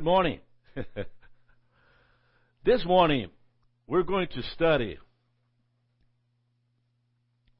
Good 0.00 0.06
morning. 0.06 0.40
this 2.64 2.82
morning, 2.86 3.28
we're 3.86 4.02
going 4.02 4.28
to 4.28 4.42
study 4.54 4.96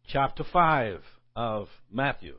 chapter 0.07 0.43
5 0.51 1.03
of 1.37 1.69
Matthew. 1.93 2.37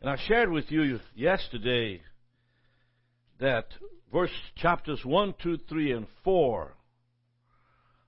And 0.00 0.08
I 0.08 0.16
shared 0.28 0.52
with 0.52 0.70
you 0.70 1.00
yesterday 1.16 2.00
that 3.40 3.66
verse 4.12 4.30
chapters 4.54 5.00
1, 5.04 5.34
2, 5.42 5.58
3, 5.68 5.90
and 5.90 6.06
4 6.22 6.76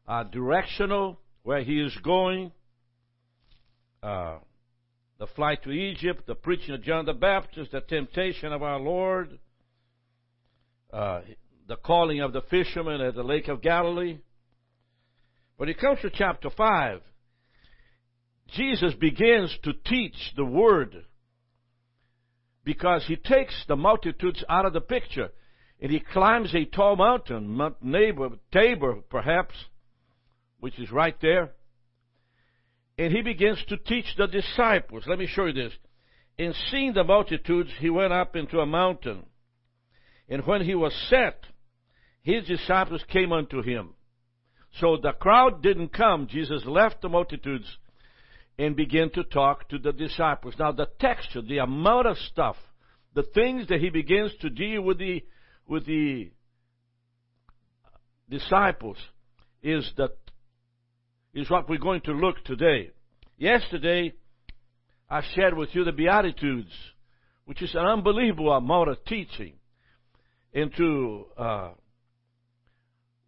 are 0.06 0.24
directional 0.26 1.18
where 1.42 1.64
he 1.64 1.80
is 1.80 1.98
going. 2.04 2.52
Uh, 4.00 4.36
the 5.18 5.26
flight 5.26 5.64
to 5.64 5.72
Egypt, 5.72 6.28
the 6.28 6.36
preaching 6.36 6.72
of 6.72 6.84
John 6.84 7.04
the 7.04 7.14
Baptist, 7.14 7.72
the 7.72 7.80
temptation 7.80 8.52
of 8.52 8.62
our 8.62 8.78
Lord, 8.78 9.40
uh, 10.96 11.20
the 11.68 11.76
calling 11.76 12.20
of 12.20 12.32
the 12.32 12.40
fishermen 12.48 13.02
at 13.02 13.14
the 13.14 13.22
Lake 13.22 13.48
of 13.48 13.60
Galilee. 13.60 14.18
When 15.58 15.68
it 15.68 15.78
comes 15.78 16.00
to 16.00 16.10
chapter 16.10 16.48
5, 16.48 17.02
Jesus 18.54 18.94
begins 18.94 19.54
to 19.64 19.74
teach 19.74 20.16
the 20.36 20.44
Word 20.44 21.04
because 22.64 23.04
he 23.06 23.16
takes 23.16 23.54
the 23.68 23.76
multitudes 23.76 24.42
out 24.48 24.64
of 24.64 24.72
the 24.72 24.80
picture 24.80 25.28
and 25.80 25.92
he 25.92 26.00
climbs 26.00 26.54
a 26.54 26.64
tall 26.64 26.96
mountain, 26.96 27.46
Mount 27.46 27.82
Neighbor, 27.82 28.30
Tabor 28.50 29.02
perhaps, 29.10 29.54
which 30.60 30.78
is 30.78 30.90
right 30.90 31.16
there, 31.20 31.50
and 32.96 33.12
he 33.12 33.20
begins 33.20 33.62
to 33.68 33.76
teach 33.76 34.06
the 34.16 34.28
disciples. 34.28 35.04
Let 35.06 35.18
me 35.18 35.26
show 35.26 35.44
you 35.44 35.52
this. 35.52 35.72
In 36.38 36.54
seeing 36.70 36.94
the 36.94 37.04
multitudes, 37.04 37.70
he 37.78 37.90
went 37.90 38.14
up 38.14 38.34
into 38.34 38.60
a 38.60 38.66
mountain. 38.66 39.26
And 40.28 40.44
when 40.46 40.62
he 40.62 40.74
was 40.74 40.92
set, 41.08 41.44
his 42.22 42.44
disciples 42.44 43.04
came 43.08 43.32
unto 43.32 43.62
him. 43.62 43.90
So 44.80 44.98
the 45.00 45.12
crowd 45.12 45.62
didn't 45.62 45.92
come. 45.92 46.26
Jesus 46.28 46.62
left 46.66 47.00
the 47.00 47.08
multitudes 47.08 47.66
and 48.58 48.74
began 48.74 49.10
to 49.10 49.22
talk 49.22 49.68
to 49.68 49.78
the 49.78 49.92
disciples. 49.92 50.54
Now 50.58 50.72
the 50.72 50.88
texture, 50.98 51.42
the 51.42 51.58
amount 51.58 52.08
of 52.08 52.16
stuff, 52.18 52.56
the 53.14 53.22
things 53.22 53.68
that 53.68 53.80
he 53.80 53.90
begins 53.90 54.32
to 54.40 54.50
deal 54.50 54.82
with 54.82 54.98
the 54.98 55.22
with 55.68 55.86
the 55.86 56.30
disciples 58.28 58.98
is 59.62 59.90
that 59.96 60.16
is 61.34 61.50
what 61.50 61.68
we're 61.68 61.78
going 61.78 62.02
to 62.02 62.12
look 62.12 62.44
today. 62.44 62.90
Yesterday 63.36 64.14
I 65.08 65.22
shared 65.34 65.56
with 65.56 65.70
you 65.74 65.84
the 65.84 65.92
Beatitudes, 65.92 66.72
which 67.44 67.62
is 67.62 67.74
an 67.74 67.86
unbelievable 67.86 68.52
amount 68.52 68.90
of 68.90 69.04
teaching 69.04 69.54
into 70.56 71.26
uh, 71.36 71.72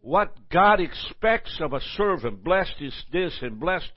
what 0.01 0.35
God 0.51 0.79
expects 0.81 1.59
of 1.61 1.73
a 1.73 1.79
servant. 1.95 2.43
Blessed 2.43 2.81
is 2.81 3.03
this 3.13 3.37
and 3.43 3.59
blessed 3.59 3.91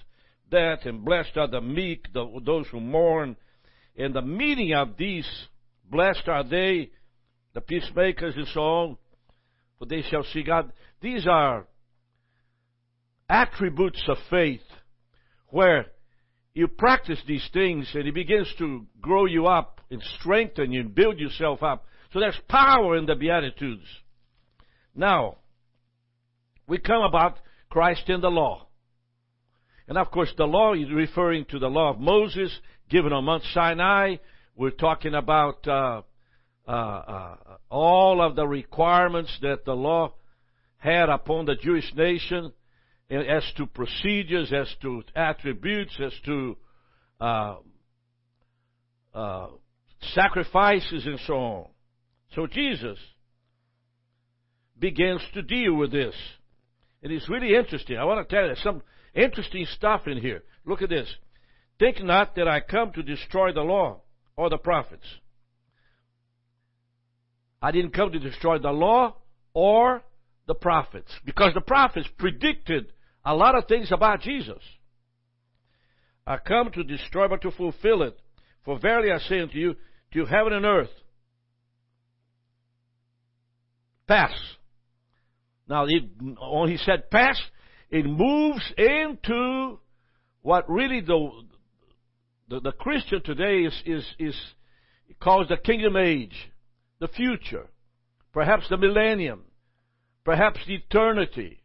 that, 0.51 0.85
and 0.85 1.03
blessed 1.03 1.39
are 1.39 1.49
the 1.49 1.63
meek, 1.63 2.13
the, 2.13 2.41
those 2.45 2.67
who 2.71 2.79
mourn. 2.79 3.37
And 3.97 4.15
the 4.15 4.21
meaning 4.21 4.75
of 4.75 4.99
these, 4.99 5.27
blessed 5.91 6.29
are 6.29 6.45
they, 6.45 6.91
the 7.55 7.63
peacemakers 7.63 8.35
and 8.37 8.47
so 8.53 8.61
on, 8.61 8.99
for 9.79 9.87
they 9.87 10.03
shall 10.03 10.25
see 10.25 10.43
God. 10.43 10.71
These 11.01 11.27
are 11.27 11.67
attributes 13.31 14.03
of 14.09 14.19
faith 14.29 14.61
where 15.49 15.87
you 16.53 16.69
practice 16.69 17.19
these 17.27 17.49
things 17.55 17.91
and 17.95 18.07
it 18.07 18.15
begins 18.15 18.53
to 18.59 18.87
grow 19.01 19.25
you 19.25 19.47
up 19.47 19.81
and 19.91 20.03
strengthen 20.21 20.71
you 20.71 20.81
and 20.81 20.95
build 20.95 21.19
yourself 21.19 21.63
up. 21.63 21.87
So 22.13 22.21
there's 22.21 22.39
power 22.49 22.97
in 22.97 23.07
the 23.07 23.15
Beatitudes. 23.15 23.87
Now, 24.95 25.39
we 26.67 26.79
come 26.79 27.03
about 27.03 27.39
Christ 27.71 28.09
in 28.09 28.21
the 28.21 28.31
law. 28.31 28.67
And 29.89 29.97
of 29.97 30.11
course, 30.11 30.33
the 30.37 30.45
law 30.45 30.75
is 30.75 30.91
referring 30.93 31.47
to 31.47 31.59
the 31.59 31.69
law 31.69 31.91
of 31.91 31.99
Moses 31.99 32.53
given 32.91 33.13
on 33.13 33.25
Mount 33.25 33.43
Sinai. 33.55 34.17
We're 34.55 34.71
talking 34.71 35.15
about 35.15 35.67
uh, 35.67 36.03
uh, 36.69 36.71
uh, 36.71 37.37
all 37.71 38.21
of 38.21 38.37
the 38.37 38.47
requirements 38.47 39.37
that 39.41 39.65
the 39.65 39.73
law 39.73 40.13
had 40.77 41.09
upon 41.09 41.47
the 41.47 41.57
Jewish 41.57 41.91
nation 41.95 42.53
as 43.11 43.45
to 43.57 43.67
procedures, 43.67 44.53
as 44.53 44.69
to 44.83 45.03
attributes, 45.15 45.99
as 46.03 46.13
to 46.27 46.57
uh, 47.21 47.57
uh, 49.15 49.47
sacrifices, 50.15 51.07
and 51.07 51.19
so 51.27 51.35
on. 51.35 51.67
So 52.35 52.47
Jesus 52.47 52.99
begins 54.79 55.21
to 55.35 55.43
deal 55.43 55.75
with 55.75 55.93
this. 55.93 56.15
And 57.03 57.13
it's 57.13 57.29
really 57.29 57.55
interesting. 57.55 57.99
I 57.99 58.05
want 58.05 58.27
to 58.27 58.35
tell 58.35 58.47
you 58.47 58.55
some 58.63 58.83
interesting 59.15 59.67
stuff 59.67 60.07
in 60.07 60.19
here. 60.19 60.43
Look 60.65 60.83
at 60.83 60.89
this. 60.89 61.09
Think 61.79 62.03
not 62.03 62.37
that 62.37 62.49
I 62.49 62.61
come 62.61 62.93
to 62.93 63.03
destroy 63.03 63.53
the 63.53 63.63
law 63.63 64.03
or 64.37 64.49
the 64.49 64.59
prophets. 64.59 65.07
I 67.61 67.71
didn't 67.71 67.95
come 67.95 68.13
to 68.13 68.19
destroy 68.19 68.59
the 68.59 68.71
law 68.71 69.17
or 69.53 70.03
the 70.47 70.55
prophets 70.55 71.13
because 71.25 71.55
the 71.55 71.61
prophets 71.61 72.09
predicted 72.19 72.93
a 73.25 73.35
lot 73.35 73.55
of 73.55 73.67
things 73.69 73.93
about 73.93 74.21
Jesus. 74.21 74.63
I 76.27 76.39
come 76.39 76.71
to 76.73 76.85
destroy 76.85 77.29
but 77.29 77.43
to 77.43 77.51
fulfill 77.51 78.03
it. 78.03 78.19
For 78.65 78.79
verily 78.79 79.11
I 79.13 79.19
say 79.19 79.41
unto 79.41 79.59
you, 79.59 79.77
to 80.13 80.25
heaven 80.27 80.53
and 80.53 80.65
earth 80.65 80.91
pass. 84.13 84.33
Now, 85.69 85.87
it, 85.89 86.05
when 86.21 86.69
he 86.69 86.77
said 86.77 87.11
pass, 87.11 87.41
it 87.91 88.05
moves 88.05 88.63
into 88.77 89.79
what 90.43 90.69
really 90.69 91.01
the 91.01 91.31
the, 92.49 92.61
the 92.61 92.73
Christian 92.73 93.23
today 93.23 93.61
is 93.61 93.83
is 93.87 94.05
is 94.19 94.37
calls 95.19 95.49
the 95.49 95.57
kingdom 95.57 95.97
age, 95.97 96.35
the 97.01 97.09
future, 97.09 97.69
perhaps 98.35 98.69
the 98.69 98.77
millennium, 98.77 99.45
perhaps 100.25 100.59
the 100.67 100.75
eternity. 100.75 101.63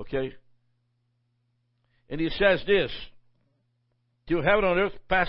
Okay. 0.00 0.34
And 2.08 2.20
he 2.20 2.28
says 2.30 2.62
this: 2.66 2.92
"To 4.28 4.42
heaven 4.42 4.64
and 4.64 4.78
earth 4.78 4.98
pass, 5.08 5.28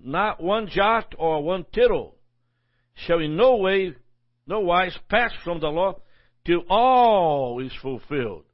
not 0.00 0.40
one 0.40 0.68
jot 0.68 1.16
or 1.18 1.42
one 1.42 1.66
tittle 1.72 2.17
shall 3.06 3.18
in 3.18 3.36
no 3.36 3.56
way, 3.56 3.94
no 4.46 4.60
wise 4.60 4.96
pass 5.08 5.32
from 5.44 5.60
the 5.60 5.68
law 5.68 6.00
till 6.44 6.62
all 6.68 7.60
is 7.64 7.72
fulfilled. 7.82 8.44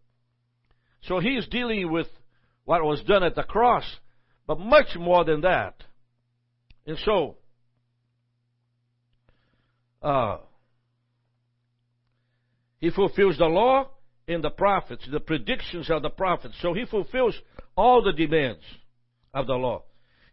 So 1.03 1.21
he 1.21 1.31
is 1.37 1.47
dealing 1.49 1.91
with 1.93 2.09
what 2.65 2.83
was 2.83 3.03
done 3.03 3.23
at 3.23 3.35
the 3.35 3.43
cross, 3.43 3.85
but 4.47 4.59
much 4.59 4.97
more 4.97 5.25
than 5.25 5.43
that. 5.43 5.75
And 6.87 6.99
so, 7.05 7.37
uh, 10.03 10.39
he 12.79 12.91
fulfills 12.91 13.39
the 13.39 13.47
law 13.47 13.89
and 14.29 14.43
the 14.43 14.51
prophets, 14.51 15.07
the 15.11 15.21
predictions 15.21 15.91
of 15.91 16.03
the 16.03 16.11
prophets. 16.11 16.55
So 16.61 16.75
he 16.75 16.85
fulfills 16.85 17.35
all 17.77 18.03
the 18.03 18.13
demands 18.13 18.63
of 19.33 19.47
the 19.47 19.55
law. 19.55 19.85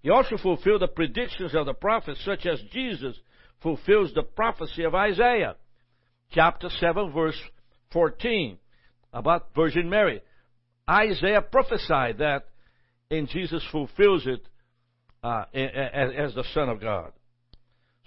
He 0.01 0.09
also 0.09 0.38
fulfilled 0.38 0.81
the 0.81 0.88
predictions 0.88 1.53
of 1.53 1.65
the 1.65 1.74
prophets, 1.74 2.24
such 2.25 2.45
as 2.45 2.62
Jesus 2.71 3.15
fulfills 3.62 4.13
the 4.13 4.24
prophecy 4.24 4.84
of 4.84 4.96
Isaiah, 4.96 5.56
chapter 6.31 6.69
7, 6.69 7.12
verse 7.12 7.40
14, 7.94 8.58
about 9.13 9.50
Virgin 9.56 9.90
Mary. 9.90 10.22
Isaiah 10.90 11.42
prophesied 11.42 12.18
that, 12.19 12.46
and 13.10 13.28
Jesus 13.30 13.63
fulfills 13.72 14.25
it 14.25 14.48
uh, 15.24 15.46
as 15.54 16.34
the 16.34 16.46
Son 16.54 16.69
of 16.69 16.81
God. 16.81 17.12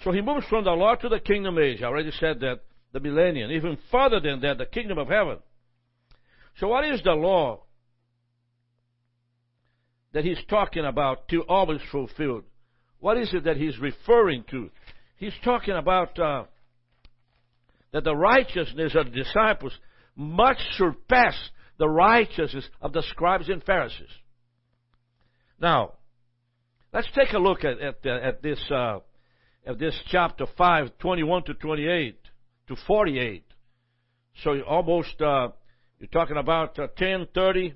So 0.03 0.11
he 0.11 0.21
moves 0.21 0.47
from 0.49 0.65
the 0.65 0.73
law 0.73 0.97
to 0.97 1.09
the 1.09 1.21
kingdom 1.21 1.59
age. 1.59 1.83
I 1.83 1.87
already 1.87 2.11
said 2.19 2.41
that, 2.41 2.61
the 2.93 3.01
millennium. 3.01 3.51
Even 3.51 3.77
further 3.91 4.21
than 4.21 4.41
that, 4.41 4.59
the 4.59 4.67
kingdom 4.67 4.99
of 4.99 5.09
heaven. 5.09 5.39
So, 6.59 6.69
what 6.69 6.85
is 6.85 7.03
the 7.03 7.13
law 7.13 7.65
that 10.13 10.25
he's 10.25 10.39
talking 10.49 10.85
about 10.85 11.29
to 11.29 11.43
always 11.43 11.81
fulfilled? 11.91 12.45
What 13.01 13.19
is 13.19 13.35
it 13.35 13.45
that 13.45 13.57
he's 13.57 13.79
referring 13.79 14.45
to? 14.51 14.71
He's 15.17 15.33
talking 15.45 15.75
about 15.75 16.19
uh, 16.19 16.45
that 17.93 18.05
the 18.05 18.17
righteousness 18.17 18.95
of 18.95 19.07
the 19.07 19.23
disciples 19.23 19.73
much 20.17 20.59
surpassed 20.77 21.51
the 21.79 21.89
righteousness 21.89 22.69
of 22.81 22.93
the 22.93 23.03
scribes 23.11 23.49
and 23.49 23.63
Pharisees. 23.63 24.09
Now, 25.61 25.95
let's 26.93 27.09
take 27.15 27.33
a 27.33 27.39
look 27.39 27.65
at, 27.65 27.81
at, 27.81 28.07
at 28.07 28.43
this 28.43 28.61
uh, 28.71 28.99
at 29.67 29.79
this 29.79 29.99
chapter 30.11 30.47
5, 30.59 30.99
21 30.99 31.45
to 31.45 31.55
28 31.55 32.19
to 32.69 32.77
48. 32.87 33.45
So 34.43 34.61
almost, 34.61 35.21
uh, 35.21 35.49
you're 35.99 36.09
talking 36.13 36.37
about 36.37 36.79
uh, 36.79 36.89
10, 36.97 37.29
30, 37.35 37.75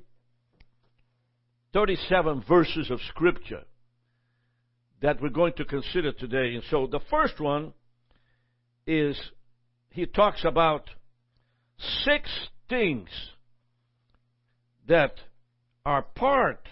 37 1.72 2.44
verses 2.46 2.90
of 2.90 3.00
Scripture 3.08 3.62
that 5.00 5.20
we're 5.22 5.28
going 5.28 5.52
to 5.54 5.64
consider 5.64 6.12
today. 6.12 6.54
And 6.54 6.62
so 6.70 6.86
the 6.86 7.00
first 7.10 7.40
one 7.40 7.72
is 8.86 9.18
he 9.90 10.06
talks 10.06 10.44
about 10.44 10.90
six 12.04 12.28
things 12.68 13.08
that 14.86 15.14
are 15.84 16.02
part 16.02 16.66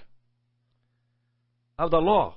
of 1.79 1.91
the 1.91 1.99
law. 1.99 2.37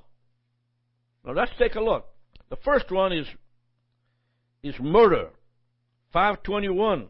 Now 1.25 1.33
let's 1.33 1.51
take 1.57 1.75
a 1.75 1.81
look. 1.81 2.05
The 2.49 2.57
first 2.57 2.91
one 2.91 3.13
is 3.13 3.27
is 4.63 4.75
murder. 4.79 5.29
521. 6.11 7.07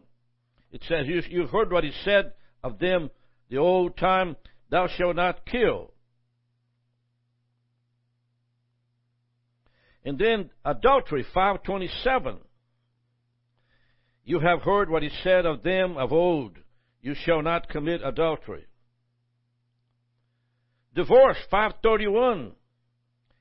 It 0.71 0.83
says, 0.87 1.07
you, 1.07 1.21
You've 1.29 1.49
heard 1.49 1.71
what 1.71 1.83
he 1.83 1.91
said 2.03 2.33
of 2.63 2.79
them 2.79 3.09
the 3.49 3.57
old 3.57 3.97
time, 3.97 4.35
thou 4.69 4.87
shalt 4.87 5.15
not 5.15 5.45
kill. 5.45 5.93
And 10.03 10.17
then 10.17 10.49
adultery, 10.63 11.25
527. 11.33 12.37
You 14.23 14.39
have 14.39 14.61
heard 14.61 14.89
what 14.89 15.03
he 15.03 15.09
said 15.23 15.45
of 15.45 15.63
them 15.63 15.97
of 15.97 16.11
old, 16.11 16.57
you 17.01 17.15
shall 17.15 17.41
not 17.41 17.69
commit 17.69 18.01
adultery. 18.03 18.65
Divorce, 20.93 21.37
531. 21.49 22.51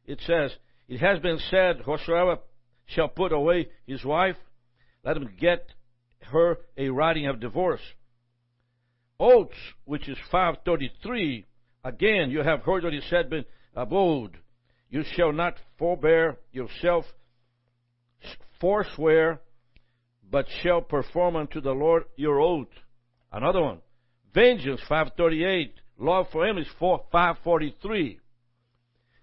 It 0.06 0.20
says, 0.26 0.52
It 0.88 0.99
has 0.99 1.19
been 1.20 1.38
said, 1.50 1.82
Whosoever 1.84 2.38
shall 2.87 3.08
put 3.08 3.32
away 3.32 3.69
his 3.87 4.05
wife, 4.05 4.37
let 5.05 5.16
him 5.16 5.34
get 5.38 5.66
her 6.20 6.58
a 6.76 6.88
writing 6.88 7.26
of 7.26 7.40
divorce. 7.40 7.81
Oaths, 9.20 9.56
which 9.84 10.08
is 10.08 10.16
533, 10.31 11.44
again, 11.84 12.31
you 12.31 12.43
have 12.43 12.62
heard 12.62 12.84
what 12.84 12.93
he 12.93 13.00
said 13.08 13.32
of 13.75 13.93
old. 13.93 14.37
You 14.90 15.05
shall 15.14 15.32
not 15.32 15.55
forbear 15.79 16.38
yourself, 16.52 17.05
forswear, 18.61 19.40
but 20.31 20.46
shall 20.62 20.81
perform 20.81 21.37
unto 21.37 21.61
the 21.61 21.73
Lord 21.73 22.05
your 22.17 22.40
oath. 22.40 22.69
Another 23.32 23.62
one. 23.62 23.79
Vengeance, 24.35 24.81
538. 24.88 25.75
Love 25.99 26.26
for 26.32 26.46
him 26.46 26.58
is 26.58 26.67
4, 26.79 27.05
543. 27.11 28.20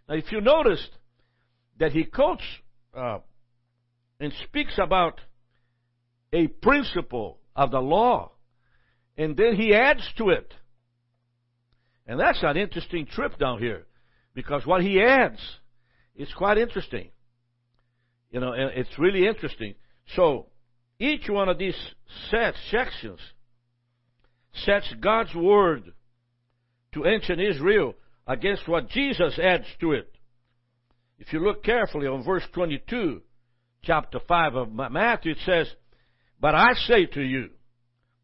Now, 0.07 0.15
if 0.15 0.31
you 0.31 0.41
noticed 0.41 0.89
that 1.79 1.91
he 1.91 2.03
quotes 2.03 2.43
uh, 2.95 3.19
and 4.19 4.33
speaks 4.45 4.77
about 4.81 5.19
a 6.33 6.47
principle 6.47 7.39
of 7.55 7.71
the 7.71 7.79
law, 7.79 8.31
and 9.17 9.37
then 9.37 9.55
he 9.55 9.73
adds 9.73 10.07
to 10.17 10.29
it. 10.29 10.53
And 12.05 12.19
that's 12.19 12.39
an 12.43 12.57
interesting 12.57 13.05
trip 13.05 13.39
down 13.39 13.59
here, 13.59 13.85
because 14.35 14.65
what 14.65 14.83
he 14.83 15.01
adds 15.01 15.39
is 16.15 16.31
quite 16.37 16.59
interesting. 16.59 17.09
You 18.29 18.41
know, 18.41 18.51
and 18.51 18.71
it's 18.75 18.99
really 18.99 19.25
interesting. 19.25 19.73
So, 20.15 20.47
each 20.99 21.27
one 21.27 21.49
of 21.49 21.57
these 21.57 21.77
sets, 22.29 22.57
sections, 22.69 23.19
sets 24.65 24.93
God's 24.99 25.33
word 25.33 25.93
to 26.93 27.05
ancient 27.07 27.41
Israel 27.41 27.95
against 28.27 28.67
what 28.67 28.89
Jesus 28.89 29.39
adds 29.39 29.65
to 29.79 29.93
it. 29.93 30.11
If 31.17 31.31
you 31.31 31.39
look 31.39 31.63
carefully 31.63 32.07
on 32.07 32.23
verse 32.23 32.43
22, 32.53 33.21
chapter 33.83 34.19
5 34.27 34.55
of 34.55 34.71
Matthew, 34.71 35.31
it 35.31 35.37
says, 35.45 35.67
But 36.39 36.55
I 36.55 36.73
say 36.87 37.05
to 37.05 37.21
you, 37.21 37.49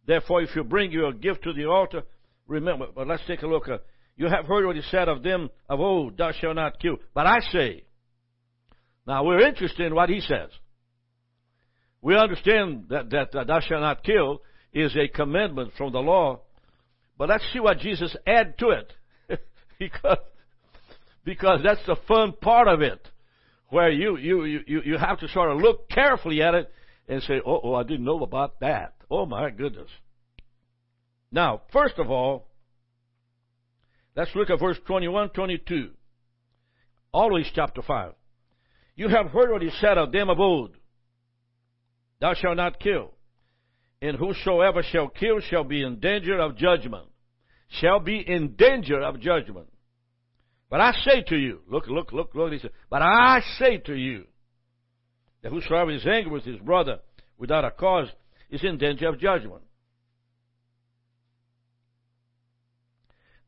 therefore, 0.05 0.41
if 0.41 0.55
you 0.55 0.63
bring 0.63 0.91
your 0.91 1.13
gift 1.13 1.43
to 1.43 1.53
the 1.53 1.65
altar, 1.65 2.03
remember, 2.47 2.87
but 2.93 3.07
let's 3.07 3.23
take 3.27 3.43
a 3.43 3.47
look. 3.47 3.69
At, 3.69 3.83
you 4.17 4.27
have 4.27 4.45
heard 4.45 4.65
what 4.65 4.75
he 4.75 4.81
said 4.91 5.07
of 5.07 5.23
them 5.23 5.49
of 5.69 5.79
old, 5.79 6.17
thou 6.17 6.31
shalt 6.31 6.55
not 6.55 6.79
kill. 6.79 6.97
But 7.13 7.27
I 7.27 7.39
say, 7.51 7.83
now 9.07 9.23
we're 9.23 9.47
interested 9.47 9.85
in 9.85 9.95
what 9.95 10.09
he 10.09 10.21
says. 10.21 10.49
We 12.01 12.15
understand 12.15 12.85
that, 12.89 13.09
that 13.11 13.35
uh, 13.35 13.43
thou 13.43 13.59
shalt 13.59 13.81
not 13.81 14.03
kill 14.03 14.41
is 14.73 14.95
a 14.95 15.07
commandment 15.07 15.73
from 15.77 15.91
the 15.91 15.99
law, 15.99 16.41
but 17.17 17.29
let's 17.29 17.43
see 17.53 17.59
what 17.59 17.79
Jesus 17.79 18.15
add 18.25 18.57
to 18.59 18.69
it. 18.69 18.93
because, 19.79 20.17
because 21.23 21.59
that's 21.63 21.85
the 21.85 21.97
fun 22.07 22.33
part 22.41 22.67
of 22.67 22.81
it 22.81 23.07
where 23.69 23.89
you, 23.89 24.17
you, 24.17 24.43
you, 24.43 24.81
you 24.85 24.97
have 24.97 25.19
to 25.19 25.27
sort 25.29 25.51
of 25.51 25.57
look 25.57 25.89
carefully 25.89 26.41
at 26.41 26.53
it 26.53 26.71
and 27.07 27.21
say, 27.23 27.41
oh, 27.45 27.61
oh, 27.63 27.73
I 27.73 27.83
didn't 27.83 28.05
know 28.05 28.21
about 28.21 28.59
that. 28.59 28.93
Oh, 29.09 29.25
my 29.25 29.49
goodness. 29.49 29.89
Now, 31.31 31.61
first 31.71 31.97
of 31.97 32.11
all, 32.11 32.47
let's 34.15 34.35
look 34.35 34.49
at 34.49 34.59
verse 34.59 34.77
21, 34.85 35.29
22. 35.29 35.91
Always 37.13 37.49
chapter 37.53 37.81
5. 37.81 38.13
You 38.95 39.09
have 39.09 39.27
heard 39.27 39.51
what 39.51 39.61
he 39.61 39.71
said 39.79 39.97
of 39.97 40.11
them 40.11 40.29
of 40.29 40.39
old. 40.39 40.75
Thou 42.19 42.33
shalt 42.33 42.57
not 42.57 42.79
kill. 42.79 43.11
And 44.01 44.17
whosoever 44.17 44.83
shall 44.83 45.07
kill 45.07 45.39
shall 45.41 45.63
be 45.63 45.83
in 45.83 45.99
danger 45.99 46.39
of 46.39 46.57
judgment. 46.57 47.07
Shall 47.69 47.99
be 47.99 48.19
in 48.19 48.55
danger 48.55 49.01
of 49.01 49.19
judgment. 49.19 49.67
But 50.69 50.81
I 50.81 50.93
say 51.05 51.21
to 51.27 51.35
you, 51.35 51.61
look, 51.69 51.87
look, 51.87 52.11
look, 52.11 52.33
look, 52.33 52.51
he 52.53 52.59
said, 52.59 52.71
but 52.89 53.01
I 53.01 53.41
say 53.59 53.77
to 53.77 53.93
you, 53.93 54.25
that 55.41 55.51
whosoever 55.51 55.91
is 55.91 56.05
angry 56.05 56.31
with 56.31 56.43
his 56.43 56.59
brother 56.59 56.99
without 57.37 57.65
a 57.65 57.71
cause 57.71 58.07
is 58.49 58.63
in 58.63 58.77
danger 58.77 59.09
of 59.09 59.19
judgment. 59.19 59.63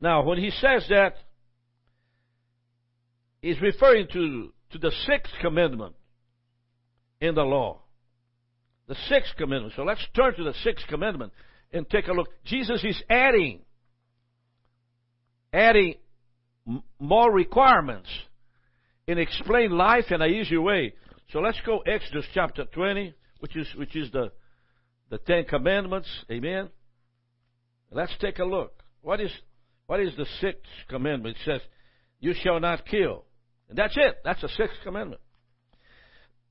Now, 0.04 0.22
when 0.22 0.36
he 0.36 0.50
says 0.50 0.84
that, 0.90 1.14
he's 3.40 3.58
referring 3.58 4.06
to, 4.12 4.52
to 4.72 4.78
the 4.78 4.92
sixth 5.06 5.32
commandment 5.40 5.94
in 7.22 7.34
the 7.34 7.42
law. 7.42 7.80
The 8.86 8.96
sixth 9.08 9.34
commandment. 9.38 9.72
So 9.76 9.82
let's 9.82 10.06
turn 10.14 10.36
to 10.36 10.44
the 10.44 10.52
sixth 10.62 10.86
commandment 10.88 11.32
and 11.72 11.88
take 11.88 12.08
a 12.08 12.12
look. 12.12 12.28
Jesus 12.44 12.84
is 12.84 13.02
adding, 13.08 13.60
adding 15.54 15.94
more 17.00 17.32
requirements 17.32 18.10
and 19.08 19.18
explain 19.18 19.70
life 19.70 20.10
in 20.10 20.20
an 20.20 20.30
easier 20.30 20.60
way. 20.60 20.92
So 21.30 21.38
let's 21.38 21.60
go 21.64 21.78
Exodus 21.78 22.26
chapter 22.34 22.66
20, 22.66 23.14
which 23.38 23.56
is, 23.56 23.68
which 23.74 23.96
is 23.96 24.10
the, 24.10 24.32
the 25.08 25.16
Ten 25.16 25.44
Commandments. 25.44 26.10
Amen. 26.30 26.68
Let's 27.90 28.12
take 28.20 28.38
a 28.38 28.44
look. 28.44 28.82
What 29.00 29.22
is, 29.22 29.30
what 29.86 30.00
is 30.00 30.14
the 30.16 30.26
sixth 30.40 30.62
commandment? 30.88 31.36
It 31.36 31.42
says, 31.44 31.60
you 32.20 32.34
shall 32.34 32.60
not 32.60 32.86
kill. 32.86 33.24
And 33.68 33.78
that's 33.78 33.96
it. 33.96 34.16
That's 34.24 34.40
the 34.40 34.48
sixth 34.48 34.76
commandment. 34.82 35.20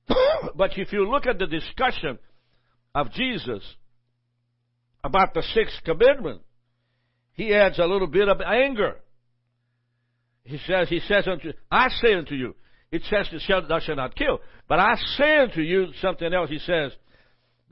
but 0.56 0.78
if 0.78 0.92
you 0.92 1.10
look 1.10 1.26
at 1.26 1.40
the 1.40 1.48
discussion 1.48 2.20
of 2.94 3.12
Jesus 3.12 3.64
about 5.04 5.34
the 5.34 5.44
sixth 5.54 5.84
commandment, 5.84 6.42
he 7.34 7.54
adds 7.54 7.80
a 7.80 7.86
little 7.86 8.08
bit 8.08 8.30
of 8.30 8.40
anger 8.42 8.98
he 10.46 10.58
says, 10.68 10.90
he 10.90 11.00
says 11.00 11.28
unto, 11.28 11.54
I 11.72 11.88
say 11.90 12.14
unto 12.14 12.36
you, 12.36 12.56
it 12.92 13.02
says, 13.10 13.28
thou 13.48 13.80
shalt 13.80 13.98
not 13.98 14.16
kill. 14.16 14.40
But 14.68 14.80
I 14.80 14.96
say 15.18 15.38
unto 15.38 15.62
you 15.62 15.88
something 16.02 16.32
else. 16.34 16.50
He 16.50 16.60
says, 16.60 16.92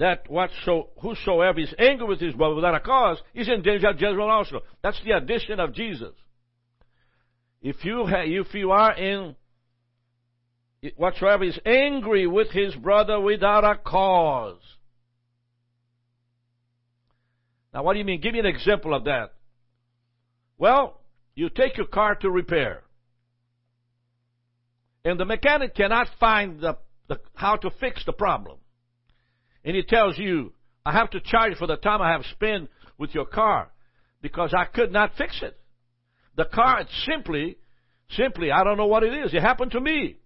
that 0.01 0.27
whatso, 0.27 0.89
whosoever 0.99 1.59
is 1.59 1.71
angry 1.77 2.07
with 2.07 2.19
his 2.19 2.33
brother 2.33 2.55
without 2.55 2.73
a 2.73 2.79
cause 2.79 3.21
is 3.35 3.47
in 3.47 3.61
danger 3.61 3.89
of 3.89 3.99
judgment 3.99 4.31
also. 4.31 4.61
That's 4.81 4.99
the 5.05 5.11
addition 5.11 5.59
of 5.59 5.75
Jesus. 5.75 6.13
If 7.61 7.85
you, 7.85 8.07
ha, 8.07 8.23
if 8.25 8.51
you 8.55 8.71
are 8.71 8.95
in, 8.95 9.35
whatsoever 10.97 11.43
is 11.43 11.59
angry 11.67 12.25
with 12.25 12.49
his 12.49 12.73
brother 12.73 13.19
without 13.19 13.63
a 13.63 13.75
cause. 13.75 14.57
Now, 17.71 17.83
what 17.83 17.93
do 17.93 17.99
you 17.99 18.05
mean? 18.05 18.21
Give 18.21 18.33
me 18.33 18.39
an 18.39 18.47
example 18.47 18.95
of 18.95 19.03
that. 19.03 19.33
Well, 20.57 20.99
you 21.35 21.49
take 21.49 21.77
your 21.77 21.85
car 21.85 22.15
to 22.15 22.31
repair. 22.31 22.81
And 25.05 25.19
the 25.19 25.25
mechanic 25.25 25.75
cannot 25.75 26.07
find 26.19 26.59
the, 26.59 26.79
the, 27.07 27.19
how 27.35 27.57
to 27.57 27.69
fix 27.79 28.03
the 28.03 28.13
problem. 28.13 28.57
And 29.63 29.75
he 29.75 29.83
tells 29.83 30.17
you, 30.17 30.53
I 30.85 30.93
have 30.93 31.11
to 31.11 31.19
charge 31.19 31.57
for 31.57 31.67
the 31.67 31.75
time 31.75 32.01
I 32.01 32.11
have 32.11 32.25
spent 32.31 32.69
with 32.97 33.13
your 33.13 33.25
car. 33.25 33.71
because 34.21 34.53
I 34.53 34.65
could 34.65 34.91
not 34.91 35.15
fix 35.17 35.41
it. 35.41 35.57
The 36.35 36.45
car 36.45 36.83
simply, 37.05 37.57
simply, 38.11 38.51
I 38.51 38.63
don't 38.63 38.77
know 38.77 38.85
what 38.85 39.03
it 39.03 39.13
is. 39.13 39.33
It 39.33 39.41
happened 39.41 39.71
to 39.71 39.81
me. 39.81 40.17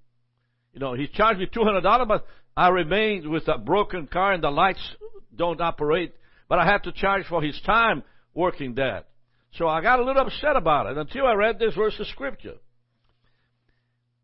You 0.74 0.80
know, 0.80 0.94
he 0.94 1.08
charged 1.08 1.40
me 1.40 1.48
$200, 1.48 2.08
but 2.08 2.26
I 2.56 2.70
remained 2.70 3.28
with 3.30 3.48
a 3.48 3.58
broken 3.58 4.08
car 4.08 4.34
and 4.34 4.44
the 4.44 4.50
lights 4.50 4.86
don't 5.34 5.62
operate. 5.62 6.14
But 6.48 6.60
I 6.60 6.66
had 6.66 6.84
to 6.84 6.92
charge 6.92 7.26
for 7.28 7.42
his 7.42 7.60
time 7.66 8.04
working 8.34 8.76
that. 8.76 9.08
So 9.54 9.68
I 9.68 9.82
got 9.82 10.00
a 10.00 10.04
little 10.04 10.22
upset 10.22 10.56
about 10.58 10.88
it 10.88 10.98
until 10.98 11.26
I 11.26 11.34
read 11.34 11.58
this 11.58 11.74
verse 11.74 11.98
of 12.00 12.08
scripture. 12.08 12.56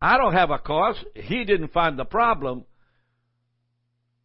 I 0.00 0.18
don't 0.18 0.34
have 0.34 0.50
a 0.50 0.58
cause. 0.58 0.96
He 1.14 1.44
didn't 1.44 1.72
find 1.72 1.98
the 1.98 2.04
problem. 2.04 2.64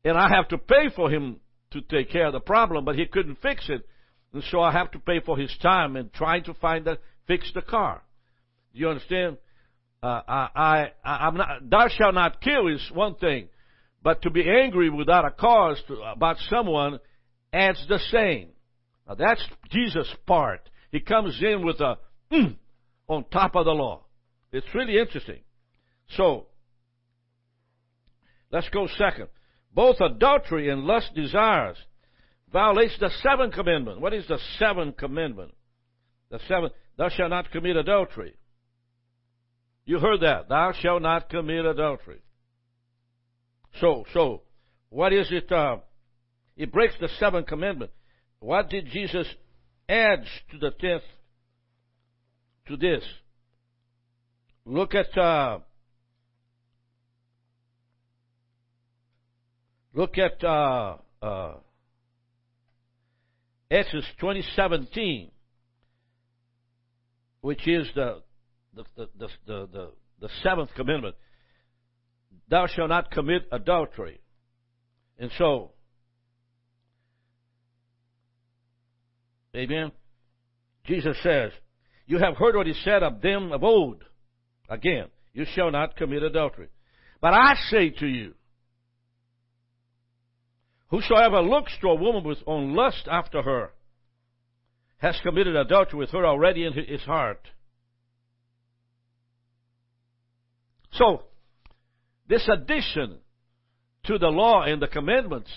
And 0.07 0.17
I 0.17 0.29
have 0.29 0.47
to 0.49 0.57
pay 0.57 0.87
for 0.95 1.09
him 1.09 1.41
to 1.71 1.81
take 1.81 2.09
care 2.11 2.27
of 2.27 2.33
the 2.33 2.39
problem, 2.39 2.85
but 2.85 2.95
he 2.95 3.05
couldn't 3.07 3.41
fix 3.41 3.67
it. 3.67 3.85
And 4.31 4.41
so 4.49 4.61
I 4.61 4.71
have 4.71 4.89
to 4.91 4.99
pay 4.99 5.19
for 5.19 5.37
his 5.37 5.53
time 5.61 5.97
in 5.97 6.09
trying 6.11 6.45
to 6.45 6.53
find 6.53 6.85
the, 6.85 6.97
fix 7.27 7.51
the 7.53 7.61
car. 7.61 8.01
Do 8.73 8.79
you 8.79 8.87
understand? 8.87 9.35
Uh, 10.01 10.21
I, 10.25 10.91
I, 11.03 11.09
I'm 11.09 11.35
not, 11.35 11.69
thou 11.69 11.89
shalt 11.89 12.13
not 12.13 12.39
kill 12.39 12.69
is 12.69 12.89
one 12.93 13.15
thing, 13.15 13.49
but 14.01 14.21
to 14.21 14.29
be 14.29 14.49
angry 14.49 14.89
without 14.89 15.25
a 15.25 15.31
cause 15.31 15.77
to, 15.89 15.95
about 15.95 16.37
someone 16.49 16.99
adds 17.51 17.85
the 17.89 17.99
same. 18.09 18.51
Now 19.09 19.15
that's 19.15 19.43
Jesus' 19.71 20.07
part. 20.25 20.69
He 20.89 21.01
comes 21.01 21.37
in 21.41 21.65
with 21.65 21.81
a 21.81 21.97
mm, 22.31 22.55
on 23.09 23.25
top 23.29 23.57
of 23.57 23.65
the 23.65 23.71
law. 23.71 24.05
It's 24.53 24.67
really 24.73 24.97
interesting. 24.97 25.41
So, 26.11 26.45
let's 28.53 28.69
go 28.69 28.87
second. 28.97 29.27
Both 29.77 30.01
adultery 30.01 30.69
and 30.69 30.85
lust 30.85 31.13
desires 31.13 31.77
violates 32.51 32.97
the 32.99 33.11
seventh 33.21 33.53
commandment. 33.53 34.01
What 34.01 34.11
is 34.11 34.27
the 34.27 34.39
seventh 34.57 34.97
commandment? 34.97 35.53
The 36.31 36.39
seventh, 36.47 36.73
thou 36.97 37.09
shalt 37.09 37.29
not 37.29 37.51
commit 37.51 37.75
adultery. 37.75 38.33
You 39.85 39.99
heard 39.99 40.21
that. 40.21 40.49
Thou 40.49 40.73
shalt 40.81 41.03
not 41.03 41.29
commit 41.29 41.63
adultery. 41.63 42.21
So, 43.79 44.03
so, 44.15 44.41
what 44.89 45.13
is 45.13 45.27
it? 45.31 45.51
Uh, 45.51 45.77
it 46.55 46.71
breaks 46.71 46.95
the 46.99 47.09
seventh 47.19 47.45
commandment. 47.45 47.91
What 48.39 48.71
did 48.71 48.87
Jesus 48.87 49.27
add 49.87 50.23
to 50.53 50.57
the 50.57 50.71
tenth? 50.71 51.03
To 52.69 52.77
this, 52.77 53.03
look 54.65 54.95
at 54.95 55.15
uh, 55.15 55.59
look 59.97 60.17
at 60.17 60.43
uh, 60.43 60.97
uh, 61.21 61.53
Exodus 63.69 64.05
twenty 64.19 64.43
seventeen, 64.55 65.31
which 67.41 67.67
is 67.67 67.87
the, 67.95 68.21
the, 68.75 68.83
the, 68.95 69.27
the, 69.47 69.91
the 70.21 70.29
seventh 70.43 70.69
commandment. 70.75 71.15
Thou 72.47 72.67
shalt 72.67 72.89
not 72.89 73.11
commit 73.11 73.47
adultery. 73.51 74.21
And 75.19 75.31
so, 75.37 75.71
Amen. 79.55 79.91
Jesus 80.85 81.17
says, 81.23 81.51
You 82.05 82.19
have 82.19 82.37
heard 82.37 82.55
what 82.55 82.67
he 82.67 82.73
said 82.83 83.01
of 83.01 83.21
them 83.21 83.51
of 83.51 83.63
old. 83.63 84.03
Again, 84.69 85.07
you 85.33 85.45
shall 85.53 85.71
not 85.71 85.95
commit 85.95 86.21
adultery. 86.21 86.67
But 87.19 87.33
I 87.33 87.55
say 87.69 87.89
to 87.89 88.05
you, 88.05 88.35
Whosoever 90.89 91.41
looks 91.41 91.73
to 91.81 91.89
a 91.89 91.95
woman 91.95 92.23
with 92.23 92.37
on 92.45 92.73
lust 92.73 93.07
after 93.09 93.41
her 93.41 93.71
has 94.99 95.19
committed 95.21 95.55
adultery 95.55 95.99
with 95.99 96.11
her 96.11 96.25
already 96.25 96.65
in 96.65 96.73
his 96.73 97.01
heart. 97.01 97.41
So, 100.93 101.23
this 102.27 102.47
addition 102.51 103.19
to 104.05 104.17
the 104.17 104.27
law 104.27 104.63
and 104.63 104.81
the 104.81 104.87
commandments 104.87 105.51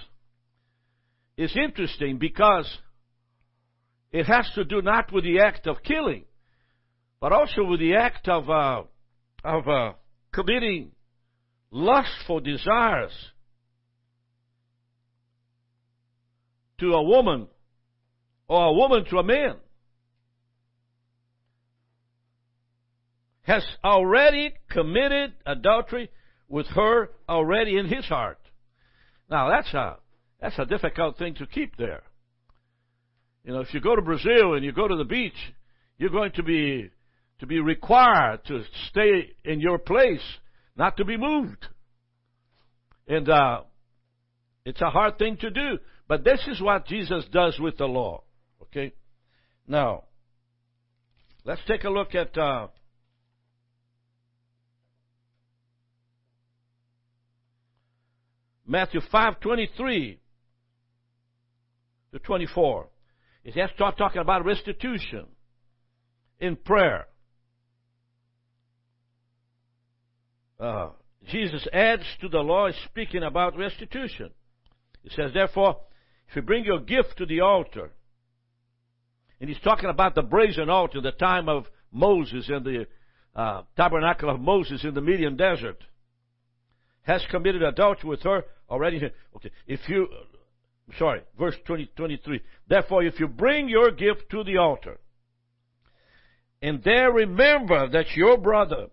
is 1.37 1.57
interesting 1.57 2.19
because 2.19 2.69
it 4.13 4.27
has 4.27 4.51
to 4.57 4.65
do 4.65 4.83
not 4.83 5.13
with 5.13 5.25
the 5.25 5.41
act 5.41 5.67
of 5.67 5.83
killing, 5.83 6.25
but 7.21 7.33
also 7.33 7.65
with 7.65 7.81
the 7.81 7.95
act 7.95 8.29
of 8.29 8.51
uh, 8.51 8.83
of 9.45 9.69
uh, 9.69 9.93
committing 10.33 10.91
lustful 11.71 12.41
desires 12.41 13.13
to 16.81 16.93
a 16.95 17.03
woman 17.03 17.47
or 18.49 18.67
a 18.67 18.73
woman 18.73 19.05
to 19.11 19.19
a 19.19 19.23
man 19.23 19.57
has 23.43 23.65
already 23.85 24.53
committed 24.71 25.33
adultery 25.47 26.11
with 26.49 26.67
her 26.69 27.11
already 27.29 27.79
in 27.79 27.87
his 27.87 28.05
heart. 28.07 28.39
Now 29.31 29.51
that's 29.51 29.73
a 29.75 29.97
that's 30.41 30.59
a 30.59 30.65
difficult 30.65 31.19
thing 31.19 31.35
to 31.37 31.47
keep 31.47 31.77
there. 31.77 32.03
You 33.45 33.53
know, 33.53 33.61
if 33.61 33.73
you 33.73 33.81
go 33.81 33.97
to 33.97 34.03
Brazil 34.03 34.55
and 34.55 34.65
you 34.65 34.73
go 34.73 34.89
to 34.89 34.97
the 34.97 35.05
beach, 35.05 35.33
you're 35.99 36.11
going 36.11 36.33
to 36.33 36.43
be 36.43 36.91
to 37.41 37.47
be 37.47 37.61
required 37.61 38.45
to 38.47 38.63
stay 38.89 39.31
in 39.45 39.61
your 39.61 39.79
place, 39.79 40.23
not 40.77 40.97
to 40.99 41.05
be 41.05 41.17
moved. 41.17 41.67
And 43.09 43.29
uh, 43.29 43.63
it's 44.65 44.81
a 44.83 44.91
hard 44.91 45.19
thing 45.19 45.39
to 45.39 45.51
do, 45.51 45.79
but 46.11 46.25
this 46.25 46.45
is 46.49 46.61
what 46.61 46.89
Jesus 46.89 47.25
does 47.31 47.57
with 47.61 47.79
the 47.79 47.87
law. 47.87 48.25
Okay, 48.63 48.93
now 49.69 50.03
let's 51.45 51.61
take 51.69 51.85
a 51.85 51.89
look 51.89 52.17
at. 52.17 52.37
Uh, 52.37 52.67
Matthew 58.67 59.01
5:23 59.13 60.19
to 62.13 62.19
24. 62.19 62.89
He 63.45 63.61
has 63.61 63.71
start 63.77 63.97
talking 63.97 64.21
about 64.21 64.45
restitution 64.45 65.29
in 66.41 66.57
prayer. 66.57 67.07
Uh, 70.59 70.89
Jesus 71.29 71.65
adds 71.73 72.03
to 72.21 72.29
the 72.29 72.41
law 72.41 72.69
speaking 72.87 73.23
about 73.23 73.57
restitution. 73.57 74.31
He 75.05 75.11
says, 75.11 75.33
therefore, 75.33 75.77
if 76.31 76.37
you 76.37 76.43
bring 76.43 76.65
your 76.65 76.79
gift 76.79 77.17
to 77.19 77.27
the 77.27 77.41
altar, 77.41 77.91
and 79.41 79.51
he's 79.51 79.59
talking 79.65 79.91
about 79.91 80.15
the 80.15 80.23
brazen 80.23 80.71
altar, 80.71 81.01
the 81.01 81.11
time 81.11 81.49
of 81.49 81.67
Moses 81.91 82.49
and 82.49 82.65
the 82.65 82.87
uh, 83.35 83.63
tabernacle 83.77 84.31
of 84.31 84.41
Moses 84.41 84.85
in 84.85 84.95
the 84.95 85.01
Median 85.01 85.37
desert, 85.37 85.83
has 87.03 87.21
committed 87.33 87.65
adultery 87.65 88.11
with 88.11 88.23
her 88.23 88.45
already. 88.69 89.11
Okay, 89.37 89.51
if 89.67 89.81
you 89.89 90.07
sorry, 90.99 91.23
verse 91.37 91.57
20, 91.67 91.91
23. 91.97 92.41
Therefore, 92.69 93.03
if 93.03 93.19
you 93.19 93.27
bring 93.27 93.69
your 93.69 93.91
gift 93.91 94.31
to 94.31 94.45
the 94.45 94.59
altar, 94.59 95.01
and 96.63 96.81
there 96.85 97.11
remember 97.11 97.89
that 97.89 98.07
your 98.15 98.39
brother 98.39 98.87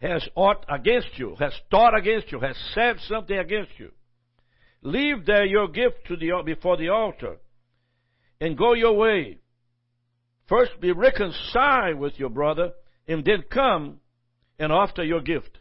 has 0.00 0.28
ought 0.36 0.64
against 0.68 1.08
you, 1.16 1.34
has 1.40 1.54
taught 1.72 1.98
against 1.98 2.30
you, 2.30 2.38
has 2.38 2.56
said 2.72 2.98
something 3.08 3.36
against 3.36 3.72
you, 3.78 3.90
leave 4.86 5.26
there 5.26 5.44
your 5.44 5.68
gift 5.68 6.06
to 6.06 6.16
the, 6.16 6.30
before 6.44 6.76
the 6.76 6.88
altar, 6.88 7.36
and 8.40 8.56
go 8.56 8.72
your 8.72 8.96
way. 8.96 9.38
First 10.48 10.80
be 10.80 10.92
reconciled 10.92 11.98
with 11.98 12.18
your 12.18 12.30
brother, 12.30 12.72
and 13.08 13.24
then 13.24 13.42
come 13.50 13.98
and 14.58 14.72
offer 14.72 15.02
your 15.02 15.20
gift. 15.20 15.58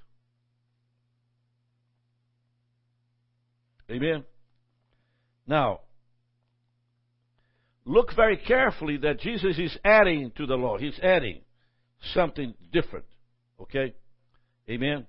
Amen. 3.90 4.24
Now, 5.48 5.82
look 7.84 8.16
very 8.16 8.38
carefully 8.38 8.98
that 8.98 9.20
Jesus 9.20 9.58
is 9.58 9.76
adding 9.84 10.32
to 10.38 10.46
the 10.46 10.56
law. 10.56 10.78
He's 10.78 11.00
adding 11.02 11.42
something 12.14 12.54
different. 12.72 13.06
Okay? 13.60 13.94
Amen? 14.70 15.06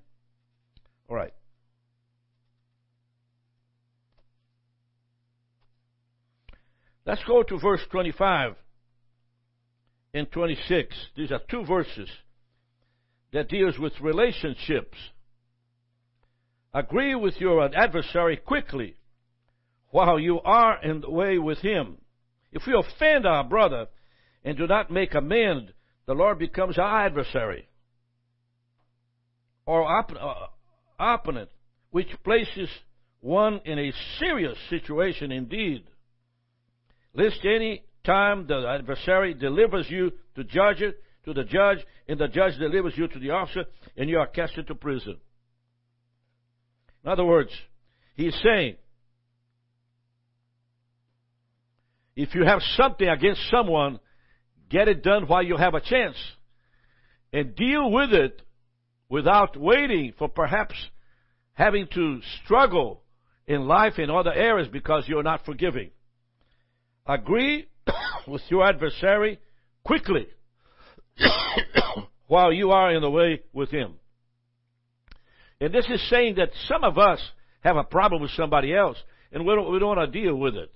All 1.09 1.17
right. 1.17 1.33
Let's 7.07 7.23
go 7.25 7.45
to 7.45 7.59
verse 7.59 7.83
25 7.93 8.57
and 10.13 10.31
26. 10.31 10.97
These 11.17 11.31
are 11.31 11.41
two 11.49 11.65
verses 11.65 12.11
that 13.33 13.49
deals 13.49 13.79
with 13.79 13.93
relationships. 14.01 14.99
Agree 16.75 17.15
with 17.15 17.41
your 17.41 17.65
adversary 17.75 18.37
quickly 18.37 18.97
while 19.91 20.19
you 20.19 20.41
are 20.41 20.83
in 20.83 21.01
the 21.01 21.11
way 21.11 21.39
with 21.39 21.59
him. 21.59 21.99
If 22.51 22.63
we 22.67 22.75
offend 22.75 23.25
our 23.25 23.45
brother 23.45 23.87
and 24.45 24.59
do 24.59 24.67
not 24.67 24.91
make 24.91 25.15
amend, 25.15 25.73
the 26.07 26.15
Lord 26.15 26.39
becomes 26.39 26.77
our 26.77 27.07
adversary 27.07 27.69
or 29.65 29.83
op- 29.85 30.13
uh, 30.13 30.47
opponent, 30.99 31.51
which 31.91 32.09
places 32.25 32.69
one 33.21 33.61
in 33.65 33.79
a 33.79 33.93
serious 34.19 34.57
situation 34.71 35.31
indeed. 35.31 35.85
Lest 37.17 37.39
any 37.45 37.83
time 38.05 38.47
the 38.47 38.67
adversary 38.69 39.33
delivers 39.33 39.87
you 39.89 40.13
to 40.35 40.45
judge 40.45 40.83
it, 40.83 41.03
to 41.25 41.33
the 41.33 41.45
judge, 41.45 41.79
and 42.07 42.21
the 42.21 42.29
judge 42.29 42.59
delivers 42.59 42.93
you 42.97 43.09
to 43.09 43.19
the 43.19 43.31
officer, 43.31 43.65
and 43.97 44.11
you 44.11 44.19
are 44.19 44.27
cast 44.27 44.57
into 44.59 44.75
prison. 44.75 45.17
In 47.03 47.11
other 47.11 47.25
words, 47.25 47.51
he's 48.15 48.39
saying, 48.45 48.77
if 52.15 52.35
you 52.35 52.45
have 52.45 52.61
something 52.77 53.09
against 53.09 53.41
someone, 53.51 53.99
get 54.69 54.89
it 54.89 55.03
done 55.03 55.27
while 55.27 55.43
you 55.43 55.57
have 55.57 55.75
a 55.75 55.81
chance. 55.81 56.17
And 57.33 57.57
deal 57.57 57.91
with 57.91 58.13
it 58.13 58.43
without 59.09 59.57
waiting 59.57 60.13
for 60.19 60.29
perhaps 60.29 60.75
having 61.55 61.89
to 61.95 62.21
struggle 62.45 63.03
in 63.47 63.67
life 63.67 63.99
in 63.99 64.11
other 64.11 64.33
areas 64.33 64.69
because 64.69 65.05
you're 65.07 65.23
not 65.23 65.45
forgiving. 65.47 65.91
Agree 67.07 67.67
with 68.27 68.43
your 68.49 68.67
adversary 68.67 69.39
quickly 69.85 70.27
while 72.27 72.53
you 72.53 72.71
are 72.73 72.93
in 72.93 73.03
the 73.03 73.11
way 73.11 73.43
with 73.53 73.71
him. 73.71 73.95
And 75.61 75.73
this 75.73 75.87
is 75.89 76.09
saying 76.11 76.37
that 76.37 76.51
some 76.67 76.85
of 76.85 76.99
us 76.99 77.21
have 77.61 77.77
a 77.77 77.85
problem 77.85 78.23
with 78.23 78.31
somebody 78.33 78.75
else 78.75 78.97
and 79.33 79.47
we 79.47 79.55
don't, 79.55 79.73
we 79.73 79.79
don't 79.79 79.97
want 79.97 80.13
to 80.13 80.21
deal 80.21 80.35
with 80.35 80.55
it. 80.55 80.71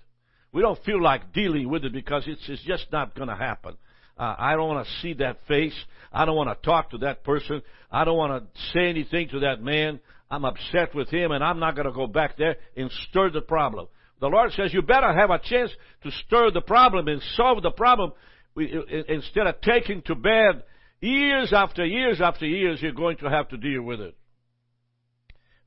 We 0.52 0.62
don't 0.62 0.82
feel 0.84 1.00
like 1.00 1.32
dealing 1.32 1.68
with 1.68 1.84
it 1.84 1.92
because 1.92 2.24
it's, 2.26 2.42
it's 2.48 2.64
just 2.64 2.86
not 2.90 3.14
going 3.14 3.28
to 3.28 3.36
happen. 3.36 3.76
Uh, 4.18 4.34
I 4.38 4.54
don't 4.54 4.68
want 4.68 4.86
to 4.86 4.92
see 5.00 5.14
that 5.14 5.38
face. 5.46 5.74
I 6.12 6.24
don't 6.24 6.36
want 6.36 6.50
to 6.50 6.66
talk 6.66 6.90
to 6.90 6.98
that 6.98 7.24
person. 7.24 7.62
I 7.90 8.04
don't 8.04 8.16
want 8.16 8.42
to 8.54 8.60
say 8.72 8.88
anything 8.88 9.28
to 9.30 9.40
that 9.40 9.62
man. 9.62 10.00
I'm 10.30 10.44
upset 10.44 10.94
with 10.94 11.08
him 11.08 11.30
and 11.30 11.42
I'm 11.42 11.58
not 11.58 11.74
going 11.74 11.86
to 11.86 11.92
go 11.92 12.06
back 12.06 12.36
there 12.36 12.56
and 12.76 12.90
stir 13.08 13.30
the 13.30 13.40
problem. 13.40 13.88
The 14.20 14.28
Lord 14.28 14.52
says 14.52 14.72
you 14.74 14.82
better 14.82 15.12
have 15.12 15.30
a 15.30 15.38
chance 15.38 15.70
to 16.02 16.10
stir 16.10 16.50
the 16.50 16.60
problem 16.60 17.08
and 17.08 17.22
solve 17.36 17.62
the 17.62 17.70
problem 17.70 18.12
instead 18.56 19.46
of 19.46 19.60
taking 19.62 20.02
to 20.02 20.14
bed 20.14 20.62
years 21.00 21.52
after 21.54 21.84
years 21.84 22.20
after 22.20 22.46
years 22.46 22.82
you're 22.82 22.92
going 22.92 23.16
to 23.18 23.30
have 23.30 23.48
to 23.48 23.56
deal 23.56 23.82
with 23.82 24.00
it. 24.00 24.14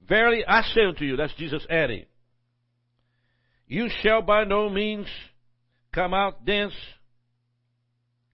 Verily 0.07 0.43
I 0.48 0.62
say 0.74 0.86
unto 0.86 1.03
you, 1.03 1.15
that's 1.15 1.33
Jesus 1.36 1.65
adding, 1.69 2.05
you 3.67 3.89
shall 4.01 4.22
by 4.22 4.43
no 4.43 4.69
means 4.69 5.07
come 5.91 6.13
out 6.13 6.45
thence, 6.45 6.74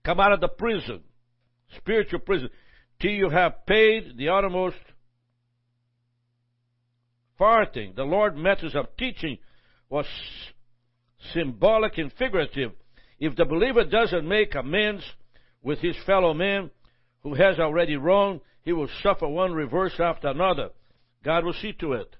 come 0.03 0.19
out 0.19 0.33
of 0.33 0.41
the 0.41 0.47
prison, 0.49 1.01
spiritual 1.77 2.19
prison, 2.19 2.49
till 2.99 3.11
you 3.11 3.29
have 3.29 3.65
paid 3.65 4.17
the 4.17 4.29
uttermost 4.29 4.75
farthing. 7.37 7.93
The 7.95 8.03
Lord 8.03 8.35
methods 8.35 8.75
of 8.75 8.87
teaching 8.97 9.37
was 9.89 10.05
symbolic 11.33 11.97
and 11.97 12.11
figurative. 12.13 12.71
If 13.19 13.35
the 13.35 13.45
believer 13.45 13.83
doesn't 13.83 14.27
make 14.27 14.55
amends 14.55 15.03
with 15.61 15.79
his 15.79 15.95
fellow 16.05 16.33
man 16.33 16.69
who 17.21 17.33
has 17.33 17.59
already 17.59 17.97
wronged, 17.97 18.41
he 18.63 18.71
will 18.71 18.89
suffer 19.03 19.27
one 19.27 19.53
reverse 19.53 19.99
after 19.99 20.29
another. 20.29 20.69
God 21.23 21.43
will 21.43 21.53
see 21.53 21.73
to 21.73 21.93
it. 21.93 22.15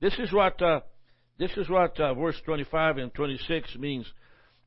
This 0.00 0.14
is 0.18 0.32
what 0.32 0.60
uh, 0.60 0.80
this 1.38 1.50
is 1.56 1.68
what 1.68 1.98
uh, 1.98 2.14
verse 2.14 2.40
25 2.44 2.98
and 2.98 3.14
26 3.14 3.76
means. 3.76 4.06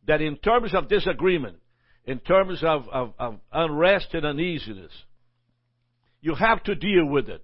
That 0.08 0.22
in 0.22 0.38
terms 0.38 0.74
of 0.74 0.90
disagreement, 0.90 1.58
in 2.06 2.20
terms 2.20 2.64
of, 2.64 2.88
of, 2.90 3.14
of 3.18 3.40
unrest 3.52 4.14
and 4.14 4.26
uneasiness, 4.26 4.92
you 6.22 6.36
have 6.36 6.64
to 6.64 6.76
deal 6.76 7.06
with 7.06 7.30
it 7.30 7.44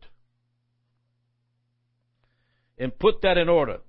and 2.78 2.98
put 2.98 3.22
that 3.22 3.38
in 3.38 3.50
order. 3.50 3.80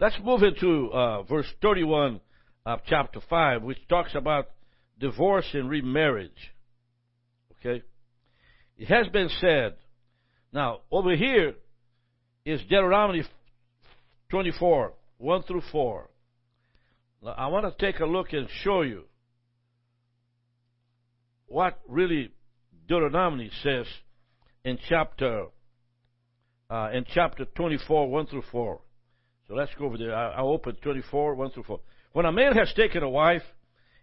Let's 0.00 0.18
move 0.24 0.42
into 0.42 0.90
uh, 0.90 1.24
verse 1.24 1.46
31 1.60 2.20
of 2.64 2.80
chapter 2.86 3.20
5, 3.28 3.62
which 3.62 3.76
talks 3.86 4.14
about 4.14 4.48
divorce 4.98 5.44
and 5.52 5.68
remarriage. 5.68 6.30
Okay? 7.52 7.82
It 8.78 8.88
has 8.88 9.08
been 9.08 9.28
said. 9.42 9.74
Now, 10.54 10.80
over 10.90 11.14
here 11.14 11.52
is 12.46 12.62
Deuteronomy 12.62 13.24
24, 14.30 14.94
1 15.18 15.42
through 15.42 15.62
4. 15.70 16.08
Now, 17.22 17.34
I 17.36 17.48
want 17.48 17.66
to 17.66 17.92
take 17.92 18.00
a 18.00 18.06
look 18.06 18.32
and 18.32 18.48
show 18.64 18.80
you 18.80 19.04
what 21.46 21.78
really 21.86 22.30
Deuteronomy 22.88 23.50
says 23.62 23.84
in 24.64 24.78
chapter 24.88 25.48
uh, 26.70 26.88
in 26.94 27.04
chapter 27.12 27.44
24, 27.44 28.08
1 28.08 28.26
through 28.28 28.44
4. 28.50 28.80
So 29.50 29.56
let's 29.56 29.74
go 29.76 29.86
over 29.86 29.98
there. 29.98 30.14
I'll 30.14 30.52
open 30.52 30.76
24, 30.76 31.34
1 31.34 31.50
through 31.50 31.64
4. 31.64 31.80
When 32.12 32.24
a 32.24 32.30
man 32.30 32.52
has 32.52 32.72
taken 32.74 33.02
a 33.02 33.10
wife 33.10 33.42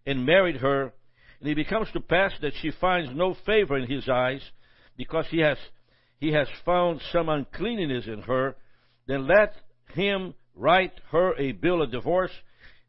and 0.05 0.25
married 0.25 0.57
her, 0.57 0.91
and 1.39 1.49
it 1.49 1.55
becomes 1.55 1.87
to 1.93 2.01
pass 2.01 2.33
that 2.41 2.51
she 2.61 2.71
finds 2.81 3.11
no 3.15 3.33
favor 3.45 3.77
in 3.77 3.89
his 3.89 4.09
eyes, 4.09 4.41
because 4.97 5.25
he 5.31 5.39
has 5.39 5.57
he 6.19 6.33
has 6.33 6.49
found 6.65 6.99
some 7.13 7.29
uncleanness 7.29 8.07
in 8.07 8.23
her, 8.23 8.57
then 9.07 9.25
let 9.25 9.53
him 9.93 10.33
write 10.53 10.91
her 11.11 11.33
a 11.37 11.53
bill 11.53 11.81
of 11.81 11.91
divorce 11.91 12.31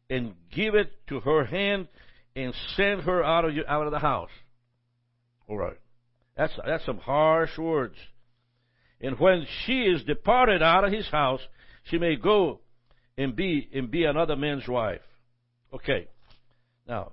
and 0.09 0.33
give 0.51 0.75
it 0.75 0.91
to 1.07 1.21
her 1.21 1.45
hand 1.45 1.87
and 2.35 2.53
send 2.75 3.03
her 3.03 3.23
out 3.23 3.45
of 3.45 3.51
out 3.69 3.85
of 3.85 3.93
the 3.93 3.99
house. 3.99 4.31
All 5.47 5.57
right, 5.57 5.79
that's 6.35 6.53
that's 6.65 6.85
some 6.85 6.97
harsh 6.97 7.57
words. 7.57 7.95
And 8.99 9.17
when 9.17 9.47
she 9.65 9.83
is 9.83 10.03
departed 10.03 10.61
out 10.61 10.83
of 10.83 10.91
his 10.91 11.07
house, 11.07 11.39
she 11.89 11.97
may 11.97 12.15
go 12.15 12.59
and 13.17 13.35
be 13.35 13.67
and 13.73 13.91
be 13.91 14.05
another 14.05 14.35
man's 14.35 14.67
wife. 14.67 15.01
Okay. 15.73 16.07
Now, 16.87 17.11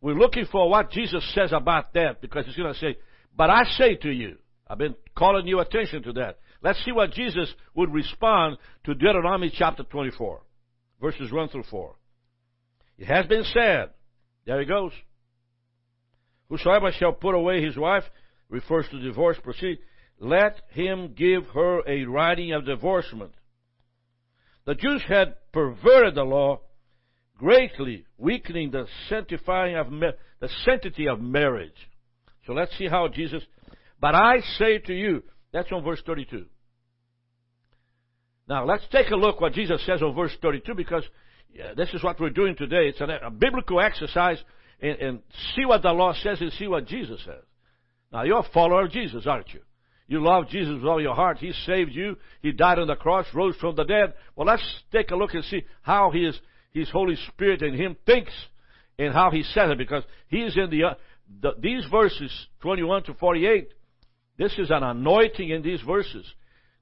we're 0.00 0.14
looking 0.14 0.46
for 0.50 0.68
what 0.68 0.90
Jesus 0.90 1.24
says 1.34 1.52
about 1.52 1.92
that 1.94 2.20
because 2.20 2.46
he's 2.46 2.56
going 2.56 2.72
to 2.72 2.78
say, 2.78 2.96
"But 3.36 3.50
I 3.50 3.64
say 3.64 3.96
to 3.96 4.10
you." 4.10 4.38
I've 4.66 4.78
been 4.78 4.94
calling 5.14 5.46
your 5.46 5.62
attention 5.62 6.02
to 6.04 6.12
that. 6.14 6.38
Let's 6.62 6.82
see 6.84 6.92
what 6.92 7.12
Jesus 7.12 7.52
would 7.74 7.92
respond 7.92 8.56
to 8.84 8.94
Deuteronomy 8.94 9.52
chapter 9.54 9.82
24, 9.82 10.40
verses 11.00 11.30
1 11.30 11.48
through 11.48 11.64
4. 11.64 11.94
It 12.96 13.06
has 13.06 13.26
been 13.26 13.44
said, 13.44 13.90
there 14.46 14.60
he 14.60 14.66
goes. 14.66 14.92
Whosoever 16.48 16.90
shall 16.92 17.12
put 17.12 17.34
away 17.34 17.62
his 17.62 17.76
wife, 17.76 18.04
refers 18.48 18.86
to 18.90 19.00
divorce 19.00 19.36
proceed, 19.42 19.78
let 20.18 20.60
him 20.70 21.14
give 21.14 21.44
her 21.48 21.82
a 21.86 22.04
writing 22.04 22.52
of 22.52 22.64
divorcement 22.64 23.32
the 24.66 24.74
Jews 24.74 25.02
had 25.06 25.34
perverted 25.52 26.14
the 26.14 26.22
law 26.22 26.60
greatly, 27.38 28.06
weakening 28.16 28.70
the 28.70 28.86
sanctifying 29.08 29.76
of 29.76 29.90
the 29.90 30.48
sanctity 30.64 31.08
of 31.08 31.20
marriage. 31.20 31.90
So 32.46 32.52
let's 32.52 32.76
see 32.78 32.88
how 32.88 33.08
Jesus. 33.08 33.42
But 34.00 34.14
I 34.14 34.40
say 34.58 34.78
to 34.78 34.94
you, 34.94 35.22
that's 35.52 35.70
on 35.72 35.84
verse 35.84 36.02
32. 36.04 36.46
Now 38.48 38.64
let's 38.64 38.84
take 38.90 39.10
a 39.10 39.16
look 39.16 39.40
what 39.40 39.52
Jesus 39.54 39.84
says 39.86 40.02
on 40.02 40.14
verse 40.14 40.32
32 40.42 40.74
because 40.74 41.04
yeah, 41.52 41.72
this 41.76 41.88
is 41.94 42.02
what 42.02 42.20
we're 42.20 42.30
doing 42.30 42.56
today. 42.56 42.88
It's 42.88 43.00
a 43.00 43.30
biblical 43.30 43.80
exercise 43.80 44.38
and, 44.80 44.98
and 44.98 45.18
see 45.54 45.64
what 45.64 45.82
the 45.82 45.92
law 45.92 46.12
says 46.22 46.40
and 46.40 46.52
see 46.52 46.66
what 46.66 46.86
Jesus 46.86 47.20
says. 47.24 47.42
Now 48.12 48.24
you're 48.24 48.40
a 48.40 48.52
follower 48.52 48.84
of 48.84 48.90
Jesus, 48.90 49.26
aren't 49.26 49.52
you? 49.54 49.60
You 50.06 50.22
love 50.22 50.48
Jesus 50.48 50.74
with 50.74 50.84
all 50.84 51.00
your 51.00 51.14
heart. 51.14 51.38
He 51.38 51.52
saved 51.64 51.92
you. 51.92 52.16
He 52.42 52.52
died 52.52 52.78
on 52.78 52.88
the 52.88 52.96
cross, 52.96 53.26
rose 53.32 53.56
from 53.56 53.74
the 53.74 53.84
dead. 53.84 54.14
Well, 54.36 54.46
let's 54.46 54.62
take 54.92 55.10
a 55.10 55.16
look 55.16 55.32
and 55.34 55.44
see 55.44 55.64
how 55.82 56.10
His, 56.10 56.38
His 56.72 56.90
Holy 56.90 57.16
Spirit 57.28 57.62
in 57.62 57.74
Him 57.74 57.96
thinks 58.04 58.32
and 58.98 59.14
how 59.14 59.30
He 59.30 59.42
says 59.42 59.70
it 59.70 59.78
because 59.78 60.02
He 60.28 60.38
is 60.42 60.56
in 60.56 60.68
the, 60.70 60.84
uh, 60.84 60.94
the, 61.40 61.52
these 61.58 61.86
verses, 61.90 62.30
21 62.60 63.04
to 63.04 63.14
48. 63.14 63.68
This 64.36 64.52
is 64.58 64.70
an 64.70 64.82
anointing 64.82 65.48
in 65.48 65.62
these 65.62 65.80
verses. 65.80 66.26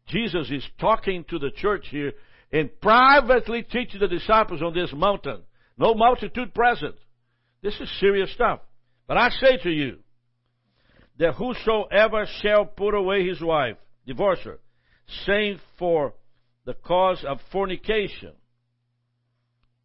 Jesus 0.08 0.50
is 0.50 0.66
talking 0.80 1.24
to 1.30 1.38
the 1.38 1.50
church 1.50 1.87
here 1.90 2.12
and 2.52 2.68
privately 2.80 3.62
teaching 3.62 4.00
the 4.00 4.08
disciples 4.08 4.62
on 4.62 4.74
this 4.74 4.92
mountain. 4.92 5.42
No 5.78 5.94
multitude 5.94 6.54
present. 6.54 6.96
This 7.62 7.74
is 7.80 7.88
serious 8.00 8.32
stuff. 8.32 8.61
But 9.06 9.16
I 9.16 9.30
say 9.30 9.58
to 9.62 9.70
you, 9.70 9.98
that 11.22 11.35
whosoever 11.35 12.26
shall 12.40 12.64
put 12.64 12.94
away 12.94 13.24
his 13.24 13.40
wife, 13.40 13.76
divorce 14.04 14.40
her, 14.40 14.58
saying 15.24 15.61
for 15.78 16.14
the 16.64 16.74
cause 16.74 17.24
of 17.24 17.38
fornication, 17.52 18.32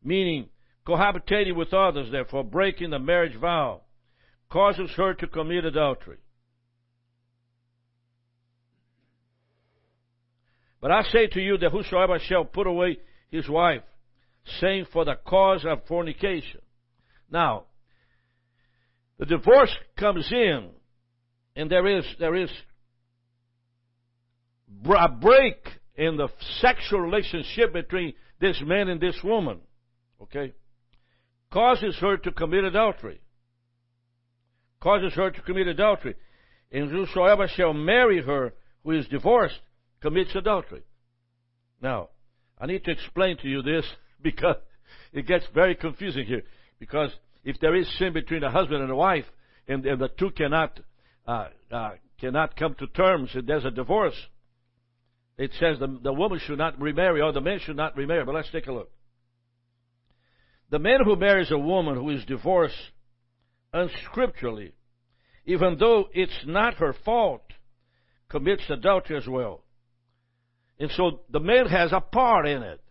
meaning 0.03 0.49
cohabitating 0.87 1.55
with 1.55 1.75
others, 1.75 2.11
therefore 2.11 2.43
breaking 2.43 2.89
the 2.89 2.97
marriage 2.97 3.39
vow, 3.39 3.81
causes 4.49 4.89
her 4.97 5.13
to 5.13 5.27
commit 5.27 5.63
adultery. 5.63 6.17
But 10.81 10.89
I 10.89 11.03
say 11.03 11.27
to 11.27 11.39
you 11.39 11.59
that 11.59 11.71
whosoever 11.71 12.17
shall 12.17 12.45
put 12.45 12.65
away 12.65 12.97
his 13.29 13.47
wife, 13.47 13.83
saying 14.59 14.87
for 14.91 15.05
the 15.05 15.19
cause 15.23 15.63
of 15.69 15.85
fornication. 15.87 16.61
Now, 17.29 17.65
the 19.19 19.27
divorce 19.27 19.75
comes 19.97 20.27
in 20.31 20.71
and 21.57 21.71
there 21.71 21.87
is 21.87 22.05
there 22.19 22.35
is 22.35 22.51
a 24.85 25.09
break 25.09 25.57
in 25.95 26.15
the 26.15 26.29
sexual 26.61 27.01
relationship 27.01 27.73
between 27.73 28.13
this 28.39 28.61
man 28.63 28.87
and 28.87 29.01
this 29.01 29.17
woman. 29.23 29.59
okay, 30.21 30.53
causes 31.51 31.97
her 31.99 32.17
to 32.17 32.31
commit 32.31 32.63
adultery. 32.63 33.19
Causes 34.79 35.13
her 35.13 35.31
to 35.31 35.41
commit 35.41 35.67
adultery. 35.67 36.15
And 36.71 36.91
whosoever 36.91 37.47
shall 37.47 37.73
marry 37.73 38.21
her 38.21 38.53
who 38.83 38.91
is 38.91 39.07
divorced 39.07 39.59
commits 39.99 40.35
adultery. 40.35 40.83
Now, 41.81 42.09
I 42.59 42.67
need 42.67 42.83
to 42.83 42.91
explain 42.91 43.37
to 43.37 43.47
you 43.47 43.63
this 43.63 43.85
because 44.21 44.57
it 45.11 45.25
gets 45.25 45.45
very 45.55 45.73
confusing 45.73 46.25
here. 46.25 46.43
Because 46.79 47.09
if 47.43 47.59
there 47.59 47.75
is 47.75 47.87
sin 47.97 48.13
between 48.13 48.43
a 48.43 48.51
husband 48.51 48.83
and 48.83 48.91
a 48.91 48.95
wife, 48.95 49.25
and, 49.67 49.83
and 49.85 49.99
the 49.99 50.09
two 50.09 50.29
cannot 50.29 50.79
uh, 51.27 51.47
uh, 51.71 51.91
cannot 52.19 52.55
come 52.55 52.75
to 52.79 52.87
terms, 52.87 53.35
there's 53.45 53.65
a 53.65 53.71
divorce, 53.71 54.15
it 55.37 55.51
says 55.59 55.77
the, 55.79 55.99
the 56.01 56.13
woman 56.13 56.39
should 56.43 56.57
not 56.57 56.79
remarry, 56.79 57.21
or 57.21 57.31
the 57.31 57.41
man 57.41 57.59
should 57.63 57.75
not 57.75 57.95
remarry. 57.95 58.25
But 58.25 58.35
let's 58.35 58.51
take 58.51 58.67
a 58.67 58.71
look. 58.71 58.89
The 60.69 60.79
man 60.79 60.99
who 61.03 61.15
marries 61.15 61.51
a 61.51 61.57
woman 61.57 61.95
who 61.95 62.09
is 62.09 62.25
divorced 62.25 62.75
unscripturally, 63.73 64.71
even 65.45 65.77
though 65.77 66.09
it's 66.13 66.43
not 66.45 66.75
her 66.75 66.95
fault, 67.05 67.43
commits 68.29 68.63
adultery 68.69 69.17
as 69.17 69.27
well. 69.27 69.63
And 70.79 70.91
so 70.91 71.21
the 71.29 71.39
man 71.39 71.67
has 71.67 71.91
a 71.91 72.01
part 72.01 72.47
in 72.47 72.63
it. 72.63 72.81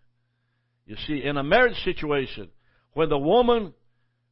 You 0.87 0.97
see, 1.07 1.23
in 1.25 1.37
a 1.37 1.43
marriage 1.43 1.77
situation, 1.85 2.49
when 2.95 3.09
the 3.09 3.19
woman 3.19 3.75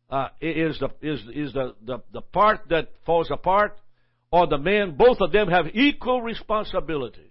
uh, 0.08 0.28
is 0.40 0.78
the 0.78 0.88
is 1.02 1.20
is 1.34 1.52
the, 1.52 1.74
the 1.84 1.98
the 2.12 2.20
part 2.20 2.60
that 2.70 2.90
falls 3.04 3.28
apart, 3.30 3.76
or 4.34 4.48
the 4.48 4.58
man, 4.58 4.96
both 4.96 5.18
of 5.20 5.30
them 5.30 5.46
have 5.46 5.66
equal 5.74 6.20
responsibility. 6.20 7.30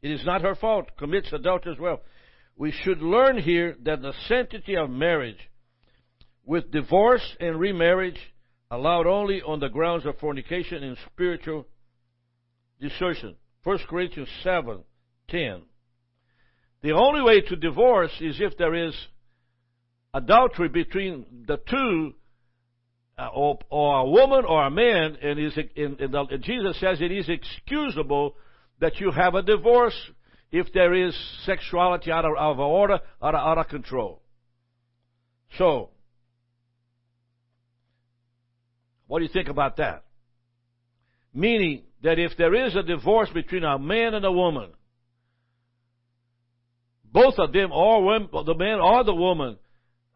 It 0.00 0.10
is 0.10 0.24
not 0.24 0.40
her 0.40 0.54
fault. 0.54 0.86
Commits 0.98 1.30
adultery 1.30 1.74
as 1.74 1.78
well. 1.78 2.00
We 2.56 2.72
should 2.72 3.02
learn 3.02 3.36
here 3.36 3.76
that 3.84 4.00
the 4.00 4.14
sanctity 4.28 4.78
of 4.78 4.88
marriage, 4.88 5.50
with 6.46 6.72
divorce 6.72 7.36
and 7.38 7.60
remarriage, 7.60 8.18
allowed 8.70 9.06
only 9.06 9.42
on 9.42 9.60
the 9.60 9.68
grounds 9.68 10.06
of 10.06 10.18
fornication 10.18 10.82
and 10.82 10.96
spiritual 11.12 11.66
desertion. 12.80 13.36
1 13.64 13.78
Corinthians 13.90 14.30
7 14.42 14.82
10. 15.28 15.62
The 16.82 16.92
only 16.92 17.20
way 17.20 17.42
to 17.42 17.56
divorce 17.56 18.12
is 18.22 18.40
if 18.40 18.56
there 18.56 18.74
is 18.74 18.94
adultery 20.14 20.70
between 20.70 21.44
the 21.46 21.58
two, 21.68 22.14
uh, 23.18 23.28
or, 23.34 23.58
or, 23.70 24.00
a 24.00 24.08
woman 24.08 24.44
or 24.44 24.64
a 24.66 24.70
man, 24.70 25.16
and, 25.22 25.38
is, 25.38 25.56
and, 25.76 26.42
Jesus 26.42 26.80
says 26.80 27.00
it 27.00 27.12
is 27.12 27.28
excusable 27.28 28.34
that 28.80 28.98
you 29.00 29.10
have 29.10 29.34
a 29.34 29.42
divorce 29.42 29.94
if 30.50 30.72
there 30.72 30.94
is 30.94 31.16
sexuality 31.44 32.10
out 32.10 32.24
of, 32.24 32.32
out 32.38 32.52
of 32.52 32.58
order, 32.58 33.00
out 33.22 33.34
of, 33.34 33.40
out 33.40 33.58
of 33.58 33.68
control. 33.68 34.20
So, 35.58 35.90
what 39.06 39.18
do 39.18 39.24
you 39.24 39.30
think 39.32 39.48
about 39.48 39.76
that? 39.76 40.04
Meaning 41.34 41.82
that 42.02 42.18
if 42.18 42.32
there 42.36 42.54
is 42.54 42.74
a 42.74 42.82
divorce 42.82 43.28
between 43.32 43.64
a 43.64 43.78
man 43.78 44.14
and 44.14 44.24
a 44.24 44.32
woman, 44.32 44.70
both 47.12 47.34
of 47.38 47.52
them, 47.52 47.72
or 47.72 48.20
the 48.44 48.54
man 48.54 48.80
or 48.80 49.04
the 49.04 49.14
woman, 49.14 49.58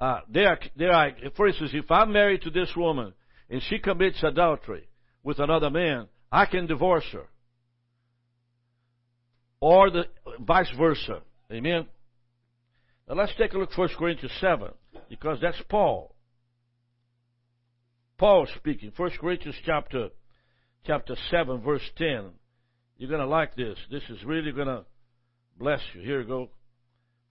uh, 0.00 0.20
they 0.28 0.44
are, 0.44 0.58
they 0.76 0.86
are, 0.86 1.10
for 1.36 1.48
instance, 1.48 1.70
if 1.74 1.90
I'm 1.90 2.12
married 2.12 2.42
to 2.42 2.50
this 2.50 2.70
woman 2.76 3.14
and 3.48 3.62
she 3.62 3.78
commits 3.78 4.22
adultery 4.22 4.88
with 5.22 5.38
another 5.38 5.70
man, 5.70 6.08
I 6.30 6.46
can 6.46 6.66
divorce 6.66 7.06
her. 7.12 7.26
Or 9.60 9.90
the 9.90 10.04
vice 10.40 10.70
versa. 10.76 11.22
Amen? 11.50 11.86
Now 13.08 13.14
let's 13.14 13.32
take 13.38 13.54
a 13.54 13.58
look 13.58 13.76
1 13.76 13.88
Corinthians 13.98 14.34
7, 14.40 14.68
because 15.08 15.38
that's 15.40 15.60
Paul. 15.68 16.14
Paul 18.18 18.46
speaking. 18.56 18.92
1 18.96 19.10
Corinthians 19.20 19.56
chapter, 19.64 20.08
chapter 20.86 21.16
7, 21.30 21.60
verse 21.62 21.82
10. 21.96 22.30
You're 22.98 23.10
going 23.10 23.20
to 23.20 23.26
like 23.26 23.54
this. 23.56 23.78
This 23.90 24.02
is 24.10 24.24
really 24.24 24.52
going 24.52 24.68
to 24.68 24.84
bless 25.58 25.80
you. 25.94 26.02
Here 26.02 26.18
we 26.18 26.26
go. 26.26 26.50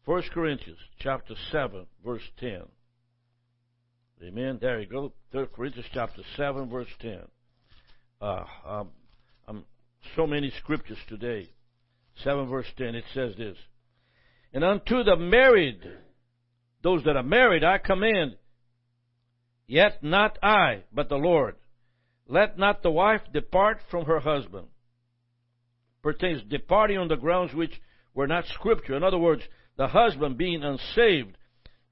1 0.06 0.24
Corinthians 0.34 0.78
chapter 1.00 1.34
7, 1.52 1.88
verse 2.06 2.22
10. 2.40 2.62
Amen. 4.24 4.60
There 4.62 4.80
you 4.80 4.86
go. 4.86 5.12
3 5.32 5.48
Corinthians 5.54 5.88
chapter 5.94 6.22
7, 6.38 6.70
verse 6.70 6.88
10. 7.02 7.20
Uh, 8.22 8.44
um, 8.66 8.90
um, 9.48 9.66
so 10.16 10.28
many 10.28 10.52
scriptures 10.60 11.00
today. 11.10 11.50
7 12.24 12.48
verse 12.48 12.68
10, 12.78 12.96
it 12.96 13.04
says 13.14 13.34
this. 13.36 13.58
And 14.54 14.64
unto 14.64 15.04
the 15.04 15.18
married, 15.18 15.82
those 16.84 17.04
that 17.04 17.18
are 17.18 17.24
married, 17.24 17.64
I 17.64 17.80
command, 17.80 18.38
yet 19.68 20.04
not 20.04 20.38
I, 20.42 20.84
but 20.94 21.10
the 21.10 21.16
Lord. 21.16 21.56
Let 22.28 22.58
not 22.60 22.84
the 22.84 22.92
wife 22.92 23.22
depart 23.34 23.80
from 23.90 24.06
her 24.06 24.20
husband. 24.20 24.68
Pertains 26.04 26.44
departing 26.48 27.00
on 27.00 27.08
the 27.08 27.18
grounds 27.18 27.54
which 27.54 27.82
were 28.14 28.28
not 28.28 28.46
scripture. 28.54 28.96
In 28.96 29.04
other 29.04 29.18
words, 29.18 29.42
the 29.78 29.88
husband, 29.88 30.38
being 30.38 30.64
unsaved, 30.64 31.38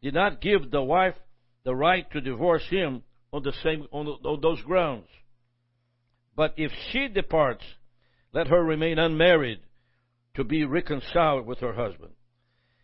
did 0.01 0.13
not 0.13 0.41
give 0.41 0.71
the 0.71 0.81
wife 0.81 1.15
the 1.63 1.75
right 1.75 2.09
to 2.11 2.21
divorce 2.21 2.65
him 2.69 3.03
on 3.31 3.43
the 3.43 3.53
same 3.63 3.87
on, 3.91 4.07
on 4.07 4.41
those 4.41 4.61
grounds. 4.61 5.07
But 6.35 6.53
if 6.57 6.71
she 6.91 7.07
departs, 7.07 7.63
let 8.33 8.47
her 8.47 8.63
remain 8.63 8.99
unmarried 8.99 9.59
to 10.35 10.43
be 10.43 10.65
reconciled 10.65 11.45
with 11.45 11.59
her 11.59 11.73
husband. 11.73 12.13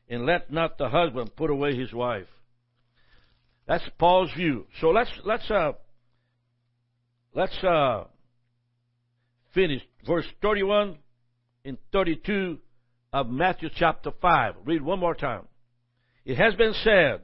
And 0.08 0.26
let 0.26 0.52
not 0.52 0.78
the 0.78 0.90
husband 0.90 1.36
put 1.36 1.50
away 1.50 1.76
his 1.76 1.94
wife. 1.94 2.28
That's 3.68 3.88
Paul's 4.00 4.32
view. 4.36 4.66
So 4.82 4.90
let's 4.90 5.12
let's 5.24 5.50
uh 5.52 5.74
let's 7.36 7.64
uh 7.64 8.06
finish 9.54 9.84
verse 10.06 10.26
31 10.42 10.98
and 11.66 11.78
32 11.92 12.58
of 13.12 13.30
Matthew 13.30 13.69
chapter 13.76 14.12
5. 14.22 14.56
Read 14.65 14.82
one 14.82 15.00
more 15.00 15.15
time. 15.15 15.48
It 16.26 16.38
has 16.38 16.56
been 16.56 16.74
said, 16.84 17.22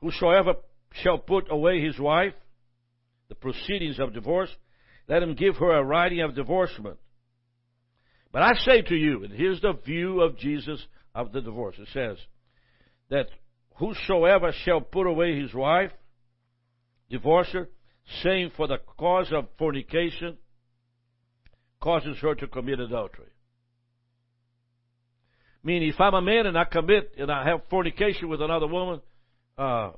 Whosoever 0.00 0.54
shall 1.02 1.18
put 1.18 1.50
away 1.50 1.80
his 1.80 1.98
wife, 1.98 2.34
the 3.28 3.34
proceedings 3.34 3.98
of 3.98 4.12
divorce, 4.12 4.50
let 5.08 5.22
him 5.22 5.34
give 5.34 5.56
her 5.56 5.74
a 5.74 5.84
writing 5.84 6.20
of 6.20 6.34
divorcement. 6.34 6.98
But 8.30 8.42
I 8.42 8.52
say 8.54 8.82
to 8.82 8.94
you, 8.94 9.24
and 9.24 9.32
here's 9.32 9.60
the 9.60 9.74
view 9.84 10.20
of 10.20 10.38
Jesus 10.38 10.84
of 11.14 11.32
the 11.32 11.40
divorce. 11.40 11.76
It 11.78 11.88
says 11.92 12.16
that 13.10 13.26
whosoever 13.76 14.52
shall 14.64 14.80
put 14.80 15.06
away 15.06 15.38
his 15.40 15.54
wife, 15.54 15.92
divorce 17.10 17.48
her, 17.52 17.68
saying 18.22 18.52
for 18.56 18.66
the 18.66 18.78
cause 18.98 19.30
of 19.32 19.48
fornication, 19.58 20.36
causes 21.80 22.16
her 22.20 22.34
to 22.34 22.46
commit 22.46 22.80
adultery. 22.80 23.31
Meaning, 25.64 25.90
if 25.90 26.00
I'm 26.00 26.14
a 26.14 26.22
man 26.22 26.46
and 26.46 26.58
I 26.58 26.64
commit 26.64 27.14
and 27.18 27.30
I 27.30 27.44
have 27.48 27.62
fornication 27.70 28.28
with 28.28 28.42
another 28.42 28.66
woman, 28.66 29.00
uh, 29.56 29.90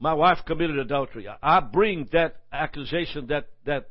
my 0.00 0.14
wife 0.14 0.38
committed 0.46 0.78
adultery. 0.78 1.26
I 1.42 1.60
bring 1.60 2.08
that 2.12 2.36
accusation, 2.52 3.28
that 3.28 3.48
that 3.66 3.90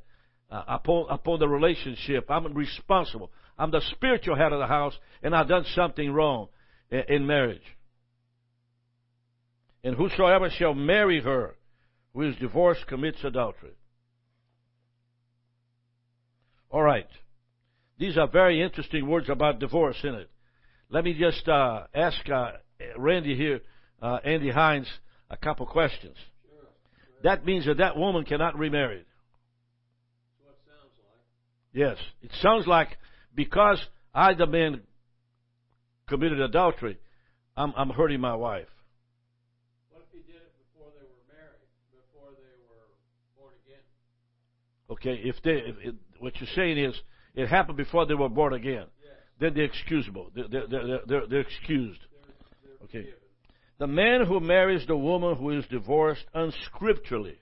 uh, 0.50 0.64
upon 0.68 1.08
upon 1.10 1.40
the 1.40 1.48
relationship. 1.48 2.30
I'm 2.30 2.54
responsible. 2.54 3.32
I'm 3.58 3.72
the 3.72 3.82
spiritual 3.92 4.36
head 4.36 4.54
of 4.54 4.60
the 4.60 4.68
house, 4.68 4.94
and 5.24 5.36
I've 5.36 5.48
done 5.48 5.66
something 5.74 6.12
wrong 6.12 6.48
in, 6.92 7.04
in 7.10 7.28
marriage. 7.28 7.62
And 9.84 9.96
whosoever 9.96 10.50
shall 10.50 10.74
marry 10.74 11.22
her 11.22 11.56
who 12.14 12.24
is 12.24 12.36
divorced 12.38 12.86
commits 12.88 13.24
adultery. 13.24 13.74
All 16.70 16.82
right. 16.82 17.08
These 17.98 18.18
are 18.18 18.28
very 18.28 18.62
interesting 18.62 19.08
words 19.08 19.30
about 19.30 19.60
divorce, 19.60 19.98
isn't 20.00 20.16
it? 20.16 20.30
Let 20.90 21.04
me 21.04 21.14
just 21.20 21.48
uh, 21.48 21.86
ask 21.94 22.18
uh, 22.30 22.52
Randy 22.98 23.36
here, 23.36 23.62
uh, 24.02 24.20
Andy 24.24 24.52
Hines, 24.52 24.88
a 25.30 25.38
couple 25.38 25.66
questions. 25.66 26.16
Sure, 26.48 26.60
sure. 26.62 26.70
That 27.24 27.46
means 27.46 27.66
that 27.66 27.78
that 27.78 27.98
woman 27.98 28.24
cannot 28.24 28.58
remarry. 28.58 29.04
What 30.44 30.58
sounds 30.66 30.94
like. 31.00 31.20
Yes, 31.74 31.98
it 32.22 32.32
sounds 32.42 32.68
like 32.68 32.98
because 33.36 33.84
I, 34.14 34.34
the 34.36 34.46
man, 34.46 34.82
committed 36.08 36.40
adultery, 36.40 36.98
I'm, 37.58 37.74
I'm 37.76 37.90
hurting 37.90 38.22
my 38.22 38.36
wife. 38.36 38.68
What 39.90 40.04
if 40.04 40.12
he 40.12 40.32
did 40.32 40.40
it 40.40 40.54
before 40.72 40.92
they 40.96 41.04
were 41.04 41.36
married, 41.36 41.68
before 41.92 42.30
they 42.32 42.56
were 42.70 42.86
born 43.36 43.54
again? 43.66 43.82
Okay, 44.92 45.28
if 45.28 45.36
they, 45.44 45.68
if, 45.68 45.76
if, 45.84 45.96
what 46.20 46.34
you're 46.40 46.50
saying 46.56 46.78
is 46.78 46.96
it 47.38 47.48
happened 47.48 47.78
before 47.78 48.08
they 48.08 48.16
were 48.16 48.30
born 48.30 48.54
again. 48.54 48.88
Then 49.40 49.54
they're 49.54 49.66
excusable. 49.66 50.32
They're, 50.34 50.48
they're, 50.50 51.00
they're, 51.06 51.28
they're, 51.28 51.40
excused. 51.42 52.00
Okay. 52.86 53.10
The 53.78 53.86
man 53.86 54.26
who 54.26 54.40
marries 54.40 54.88
the 54.88 54.98
woman 54.98 55.36
who 55.36 55.52
is 55.52 55.64
divorced 55.68 56.26
unscripturally 56.36 57.38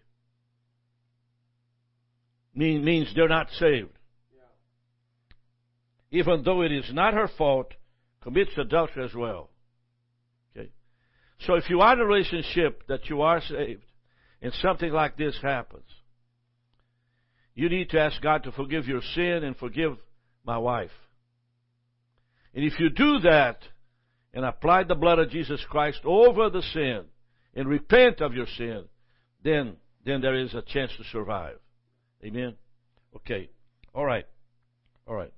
mean, 2.53 2.83
means 2.83 3.13
they're 3.15 3.29
not 3.29 3.47
saved. 3.51 3.97
Even 6.11 6.43
though 6.43 6.61
it 6.61 6.73
is 6.73 6.91
not 6.91 7.13
her 7.13 7.29
fault, 7.37 7.73
commits 8.21 8.51
adultery 8.57 9.05
as 9.05 9.15
well. 9.15 9.49
Okay? 10.51 10.71
So 11.39 11.53
if 11.53 11.69
you 11.69 11.79
are 11.79 11.93
in 11.93 12.01
a 12.01 12.05
relationship 12.05 12.85
that 12.89 13.09
you 13.09 13.21
are 13.21 13.39
saved 13.39 13.85
and 14.41 14.51
something 14.61 14.91
like 14.91 15.15
this 15.15 15.37
happens, 15.41 15.87
you 17.55 17.69
need 17.69 17.89
to 17.91 17.99
ask 17.99 18.21
God 18.21 18.43
to 18.43 18.51
forgive 18.51 18.85
your 18.85 19.01
sin 19.15 19.43
and 19.43 19.55
forgive 19.57 19.97
my 20.45 20.57
wife. 20.57 20.91
And 22.53 22.63
if 22.63 22.79
you 22.79 22.89
do 22.89 23.19
that 23.19 23.59
and 24.33 24.45
apply 24.45 24.83
the 24.83 24.95
blood 24.95 25.19
of 25.19 25.29
Jesus 25.29 25.61
Christ 25.69 25.99
over 26.03 26.49
the 26.49 26.61
sin 26.73 27.05
and 27.55 27.67
repent 27.67 28.21
of 28.21 28.33
your 28.33 28.47
sin, 28.57 28.85
then, 29.43 29.77
then 30.05 30.21
there 30.21 30.35
is 30.35 30.53
a 30.53 30.61
chance 30.61 30.91
to 30.97 31.03
survive. 31.11 31.57
Amen? 32.23 32.55
Okay. 33.15 33.49
All 33.93 34.05
right. 34.05 34.25
All 35.07 35.15
right. 35.15 35.33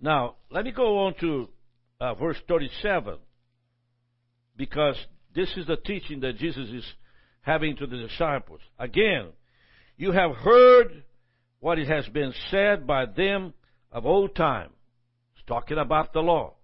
Now, 0.00 0.36
let 0.50 0.64
me 0.64 0.72
go 0.72 1.06
on 1.06 1.14
to 1.20 1.48
uh, 2.00 2.14
verse 2.14 2.38
37 2.48 3.18
because 4.56 4.96
this 5.34 5.48
is 5.56 5.66
the 5.66 5.76
teaching 5.76 6.20
that 6.20 6.38
Jesus 6.38 6.68
is 6.68 6.84
having 7.42 7.76
to 7.76 7.86
the 7.86 7.98
disciples. 7.98 8.60
Again, 8.78 9.28
you 9.96 10.12
have 10.12 10.34
heard 10.36 11.04
what 11.60 11.78
it 11.78 11.88
has 11.88 12.06
been 12.08 12.32
said 12.50 12.86
by 12.86 13.06
them 13.06 13.54
of 13.90 14.06
old 14.06 14.34
time. 14.34 14.70
It's 15.34 15.44
talking 15.46 15.78
about 15.78 16.12
the 16.12 16.20
law. 16.20 16.54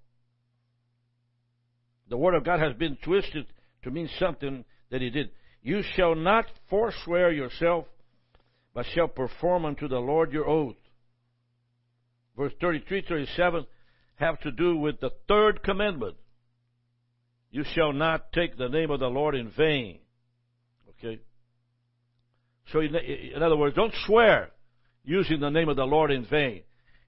The 2.08 2.16
Word 2.16 2.34
of 2.34 2.44
God 2.44 2.60
has 2.60 2.74
been 2.74 2.96
twisted 3.04 3.46
to 3.82 3.90
mean 3.90 4.08
something 4.18 4.64
that 4.90 5.02
He 5.02 5.10
did. 5.10 5.30
You 5.62 5.82
shall 5.94 6.14
not 6.14 6.46
forswear 6.70 7.30
yourself, 7.30 7.84
but 8.74 8.86
shall 8.94 9.08
perform 9.08 9.64
unto 9.64 9.88
the 9.88 9.98
Lord 9.98 10.32
your 10.32 10.48
oath. 10.48 10.76
Verse 12.36 12.52
33, 12.60 13.04
37 13.06 13.66
have 14.16 14.40
to 14.40 14.50
do 14.50 14.76
with 14.76 15.00
the 15.00 15.10
third 15.28 15.62
commandment. 15.62 16.16
You 17.50 17.64
shall 17.74 17.92
not 17.92 18.32
take 18.32 18.56
the 18.56 18.68
name 18.68 18.90
of 18.90 19.00
the 19.00 19.06
Lord 19.06 19.34
in 19.34 19.50
vain. 19.50 19.98
Okay? 20.98 21.20
So, 22.72 22.80
in 22.80 23.42
other 23.42 23.56
words, 23.56 23.74
don't 23.74 23.94
swear 24.06 24.50
using 25.04 25.40
the 25.40 25.50
name 25.50 25.68
of 25.68 25.76
the 25.76 25.84
Lord 25.84 26.10
in 26.10 26.26
vain. 26.26 26.62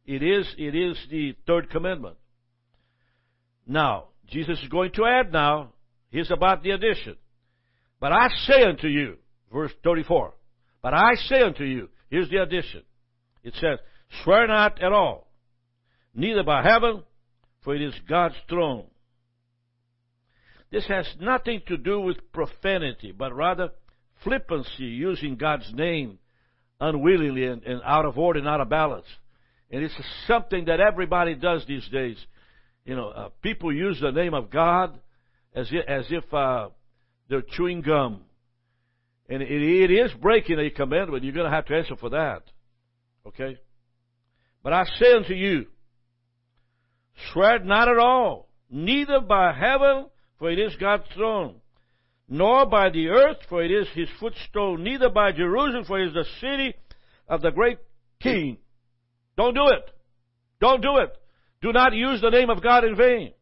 It 0.07 0.23
is, 0.23 0.47
it 0.57 0.75
is 0.75 0.97
the 1.11 1.37
third 1.47 1.71
commandment. 1.71 2.17
Now, 3.67 4.07
Jesus 4.29 4.59
is 4.63 4.69
going 4.69 4.93
to 4.93 5.05
add 5.05 5.33
now, 5.33 5.73
he's 6.11 6.31
about 6.31 6.63
the 6.63 6.71
addition. 6.71 7.17
But 8.01 8.13
I 8.13 8.29
say 8.47 8.63
unto 8.63 8.89
you, 8.89 9.17
verse 9.53 9.73
34, 9.85 10.33
but 10.83 10.95
I 10.95 11.15
say 11.27 11.43
unto 11.43 11.65
you, 11.65 11.89
here's 12.09 12.31
the 12.31 12.43
addition. 12.43 12.83
It 13.45 13.55
says, 13.55 13.79
swear 14.25 14.47
not 14.47 14.83
at 14.83 14.93
all, 14.93 15.31
neither 16.15 16.43
by 16.43 16.63
heaven, 16.63 17.03
for 17.63 17.75
it 17.75 17.83
is 17.83 17.95
God's 18.09 18.37
throne. 18.49 18.87
This 20.73 20.87
has 20.87 21.07
nothing 21.21 21.61
to 21.69 21.77
do 21.77 22.01
with 22.01 22.33
profanity, 22.33 23.13
but 23.13 23.35
rather 23.35 23.71
flippancy, 24.25 24.85
using 24.85 25.37
God's 25.37 25.71
name 25.75 26.19
unwillingly 26.81 27.45
and, 27.45 27.63
and 27.65 27.81
out 27.85 28.07
of 28.07 28.19
order 28.19 28.39
and 28.39 28.49
out 28.49 28.61
of 28.61 28.69
balance. 28.69 29.07
And 29.71 29.85
it's 29.85 29.95
something 30.27 30.65
that 30.67 30.81
everybody 30.81 31.35
does 31.35 31.65
these 31.67 31.87
days. 31.89 32.17
You 32.85 32.97
know, 32.97 33.09
uh, 33.09 33.29
people 33.43 33.73
use 33.73 34.01
the 34.01 34.11
name 34.11 34.35
of 34.35 34.51
God 34.51 34.99
as 35.55 35.69
if, 35.71 35.87
as 35.87 36.07
if 36.11 36.33
uh, 36.35 36.71
they're 37.29 37.43
chewing 37.43 37.83
gum. 37.83 38.23
And 39.29 39.43
it, 39.43 39.51
it 39.51 39.91
is 39.93 40.13
breaking 40.21 40.59
a 40.59 40.71
commandment. 40.71 41.23
You're 41.23 41.35
going 41.35 41.49
to 41.49 41.55
have 41.55 41.67
to 41.67 41.77
answer 41.77 41.97
for 41.97 42.11
that. 42.11 42.43
Okay? 43.27 43.59
But 44.63 44.73
I 44.73 44.85
say 44.99 45.13
unto 45.13 45.35
you, 45.35 45.67
swear 47.33 47.61
not 47.61 47.89
at 47.89 47.99
all, 47.99 48.49
neither 48.71 49.21
by 49.21 49.53
heaven, 49.53 50.07
for 50.39 50.51
it 50.51 50.59
is 50.59 50.75
God's 50.81 51.05
throne, 51.15 51.57
nor 52.31 52.65
by 52.65 52.91
the 52.91 53.09
earth, 53.09 53.39
for 53.49 53.63
it 53.63 53.73
is 53.73 53.89
his 53.93 54.09
footstool, 54.21 54.79
neither 54.79 55.11
by 55.11 55.33
Jerusalem, 55.33 55.85
for 55.85 56.01
it 56.01 56.07
is 56.07 56.15
the 56.15 56.25
city 56.41 56.75
of 57.29 57.43
the 57.43 57.51
great 57.51 57.79
king. 58.23 58.59
Don't 59.37 59.55
do 59.55 59.67
it. 59.67 59.91
Don't 60.61 60.81
do 60.81 60.99
it. 60.99 61.13
Do 61.61 61.73
not 61.73 61.93
use 61.93 62.21
the 62.21 62.31
name 62.31 62.49
of 62.49 62.63
God 62.63 62.85
in 62.85 62.97
vain. 62.97 63.33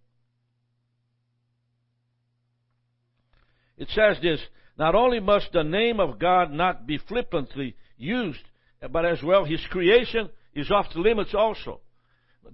It 3.77 3.89
says 3.91 4.17
this, 4.23 4.41
not 4.79 4.95
only 4.95 5.21
must 5.21 5.53
the 5.53 5.63
name 5.63 6.01
of 6.01 6.19
God 6.19 6.51
not 6.51 6.87
be 6.87 6.99
flippantly 6.99 7.77
used, 7.99 8.43
but 8.91 9.05
as 9.05 9.23
well 9.23 9.45
his 9.45 9.61
creation 9.69 10.31
is 10.55 10.71
off 10.71 10.87
the 10.95 11.01
limits 11.01 11.35
also. 11.35 11.81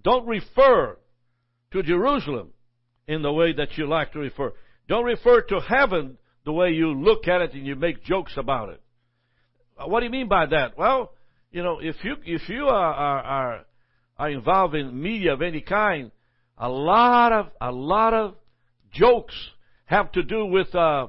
Don't 0.02 0.26
refer 0.26 0.98
to 1.72 1.82
Jerusalem 1.82 2.52
in 3.06 3.22
the 3.22 3.32
way 3.32 3.52
that 3.52 3.78
you 3.78 3.86
like 3.86 4.12
to 4.12 4.18
refer. 4.18 4.52
Don't 4.88 5.04
refer 5.04 5.42
to 5.42 5.60
heaven 5.60 6.18
the 6.44 6.52
way 6.52 6.70
you 6.70 6.92
look 6.92 7.26
at 7.26 7.40
it 7.40 7.54
and 7.54 7.66
you 7.66 7.74
make 7.74 8.04
jokes 8.04 8.34
about 8.36 8.68
it. 8.68 8.80
What 9.76 10.00
do 10.00 10.06
you 10.06 10.12
mean 10.12 10.28
by 10.28 10.46
that? 10.46 10.76
Well, 10.78 11.12
you 11.50 11.62
know, 11.62 11.78
if 11.80 11.96
you 12.04 12.16
if 12.24 12.48
you 12.48 12.66
are 12.66 12.94
are, 12.94 13.22
are, 13.22 13.64
are 14.18 14.30
involved 14.30 14.74
in 14.74 15.00
media 15.00 15.32
of 15.32 15.42
any 15.42 15.60
kind, 15.60 16.10
a 16.58 16.68
lot 16.68 17.32
of 17.32 17.46
a 17.60 17.72
lot 17.72 18.14
of 18.14 18.34
jokes 18.92 19.34
have 19.86 20.12
to 20.12 20.22
do 20.22 20.46
with 20.46 20.72
uh, 20.74 21.08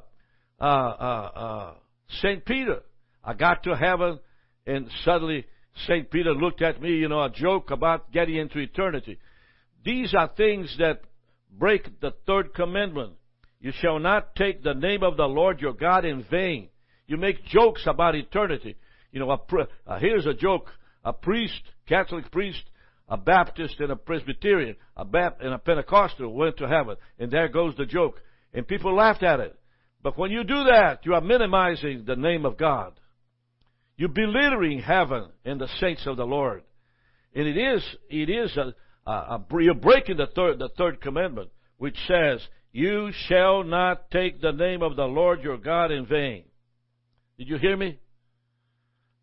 uh, 0.59 0.63
uh, 0.63 0.65
uh 0.65 1.73
Saint 2.21 2.45
Peter. 2.45 2.81
I 3.23 3.33
got 3.33 3.63
to 3.63 3.75
heaven, 3.75 4.19
and 4.65 4.89
suddenly 5.03 5.45
Saint 5.87 6.09
Peter 6.09 6.33
looked 6.33 6.61
at 6.61 6.81
me. 6.81 6.95
You 6.95 7.09
know, 7.09 7.23
a 7.23 7.29
joke 7.29 7.71
about 7.71 8.11
getting 8.11 8.35
into 8.35 8.59
eternity. 8.59 9.19
These 9.83 10.15
are 10.17 10.29
things 10.35 10.75
that 10.79 11.01
break 11.51 11.99
the 11.99 12.13
third 12.25 12.53
commandment. 12.53 13.13
You 13.65 13.71
shall 13.81 13.97
not 13.97 14.35
take 14.35 14.61
the 14.61 14.75
name 14.75 15.01
of 15.01 15.17
the 15.17 15.25
Lord 15.25 15.59
your 15.59 15.73
God 15.73 16.05
in 16.05 16.23
vain. 16.29 16.69
You 17.07 17.17
make 17.17 17.45
jokes 17.45 17.81
about 17.87 18.13
eternity. 18.13 18.75
You 19.11 19.19
know, 19.19 19.31
a, 19.31 19.39
uh, 19.87 19.97
here's 19.97 20.27
a 20.27 20.35
joke. 20.35 20.69
A 21.03 21.11
priest, 21.11 21.63
Catholic 21.87 22.31
priest, 22.31 22.61
a 23.09 23.17
Baptist 23.17 23.79
and 23.79 23.91
a 23.91 23.95
Presbyterian, 23.95 24.75
a 24.95 25.03
Bap- 25.03 25.41
and 25.41 25.51
a 25.51 25.57
Pentecostal 25.57 26.31
went 26.31 26.57
to 26.57 26.67
heaven. 26.67 26.97
And 27.17 27.31
there 27.31 27.47
goes 27.47 27.75
the 27.75 27.87
joke. 27.87 28.21
And 28.53 28.67
people 28.67 28.95
laughed 28.95 29.23
at 29.23 29.39
it. 29.39 29.57
But 30.03 30.15
when 30.15 30.29
you 30.29 30.43
do 30.43 30.65
that, 30.65 30.99
you 31.03 31.15
are 31.15 31.21
minimizing 31.21 32.03
the 32.05 32.15
name 32.15 32.45
of 32.45 32.59
God. 32.59 32.93
You're 33.97 34.09
belittling 34.09 34.81
heaven 34.81 35.29
and 35.43 35.59
the 35.59 35.69
saints 35.79 36.05
of 36.05 36.17
the 36.17 36.25
Lord. 36.27 36.61
And 37.33 37.47
it 37.47 37.57
is, 37.57 37.83
it 38.11 38.29
is 38.29 38.55
a, 38.57 38.75
a, 39.09 39.11
a 39.11 39.45
you're 39.57 39.73
breaking 39.73 40.17
the 40.17 40.27
third, 40.27 40.59
the 40.59 40.69
third 40.77 41.01
commandment, 41.01 41.49
which 41.79 41.97
says, 42.07 42.47
you 42.75 43.09
shall 43.29 43.63
not 43.63 44.11
take 44.11 44.41
the 44.41 44.51
name 44.51 44.81
of 44.81 44.97
the 44.97 45.05
Lord 45.05 45.41
your 45.41 45.55
God 45.57 45.91
in 45.91 46.05
vain. 46.05 46.43
Did 47.37 47.47
you 47.47 47.57
hear 47.57 47.77
me? 47.77 47.97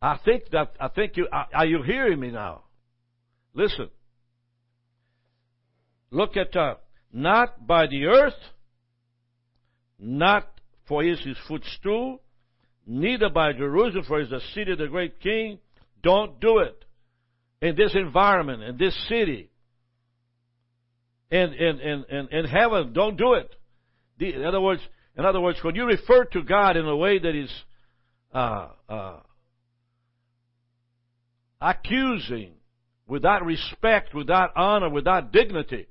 I 0.01 0.19
think 0.25 0.45
that, 0.53 0.73
I 0.81 0.89
think 0.89 1.19
you, 1.19 1.29
are 1.31 1.67
you 1.67 1.83
hearing 1.83 2.19
me 2.19 2.31
now? 2.31 2.63
Listen. 3.53 3.91
Look 6.11 6.39
at, 6.39 6.57
uh, 6.57 6.77
not 7.13 7.67
by 7.67 7.89
the 7.89 8.07
earth, 8.07 8.41
not 9.99 10.49
for 10.89 11.05
is 11.05 11.23
his 11.23 11.37
footstool, 11.47 12.23
neither 12.87 13.29
by 13.29 13.53
Jerusalem 13.53 14.07
for 14.09 14.23
is 14.23 14.31
the 14.31 14.41
city 14.55 14.73
of 14.73 14.79
the 14.79 14.89
great 14.89 15.21
king. 15.21 15.59
Don't 16.03 16.41
do 16.41 16.61
it. 16.61 16.87
In 17.61 17.77
this 17.77 17.95
environment, 17.95 18.63
in 18.63 18.79
this 18.79 18.97
city, 19.11 19.51
in, 21.33 21.55
in, 21.55 21.81
in, 21.81 22.05
in, 22.11 22.29
in 22.31 22.45
heaven, 22.45 22.93
don't 22.93 23.17
do 23.17 23.33
it. 23.35 23.51
In 24.21 24.45
other 24.45 24.61
words, 24.61 24.83
in 25.17 25.25
other 25.25 25.41
words, 25.41 25.59
when 25.63 25.75
you 25.75 25.87
refer 25.87 26.25
to 26.27 26.43
God 26.43 26.77
in 26.77 26.87
a 26.87 26.97
way 26.97 27.19
that 27.19 27.35
is 27.35 27.51
uh, 28.35 28.69
uh, 28.89 29.21
accusing, 31.61 32.53
without 33.07 33.45
respect, 33.45 34.15
without 34.15 34.51
honor, 34.57 34.91
without 34.91 35.33
dignity, 35.33 35.87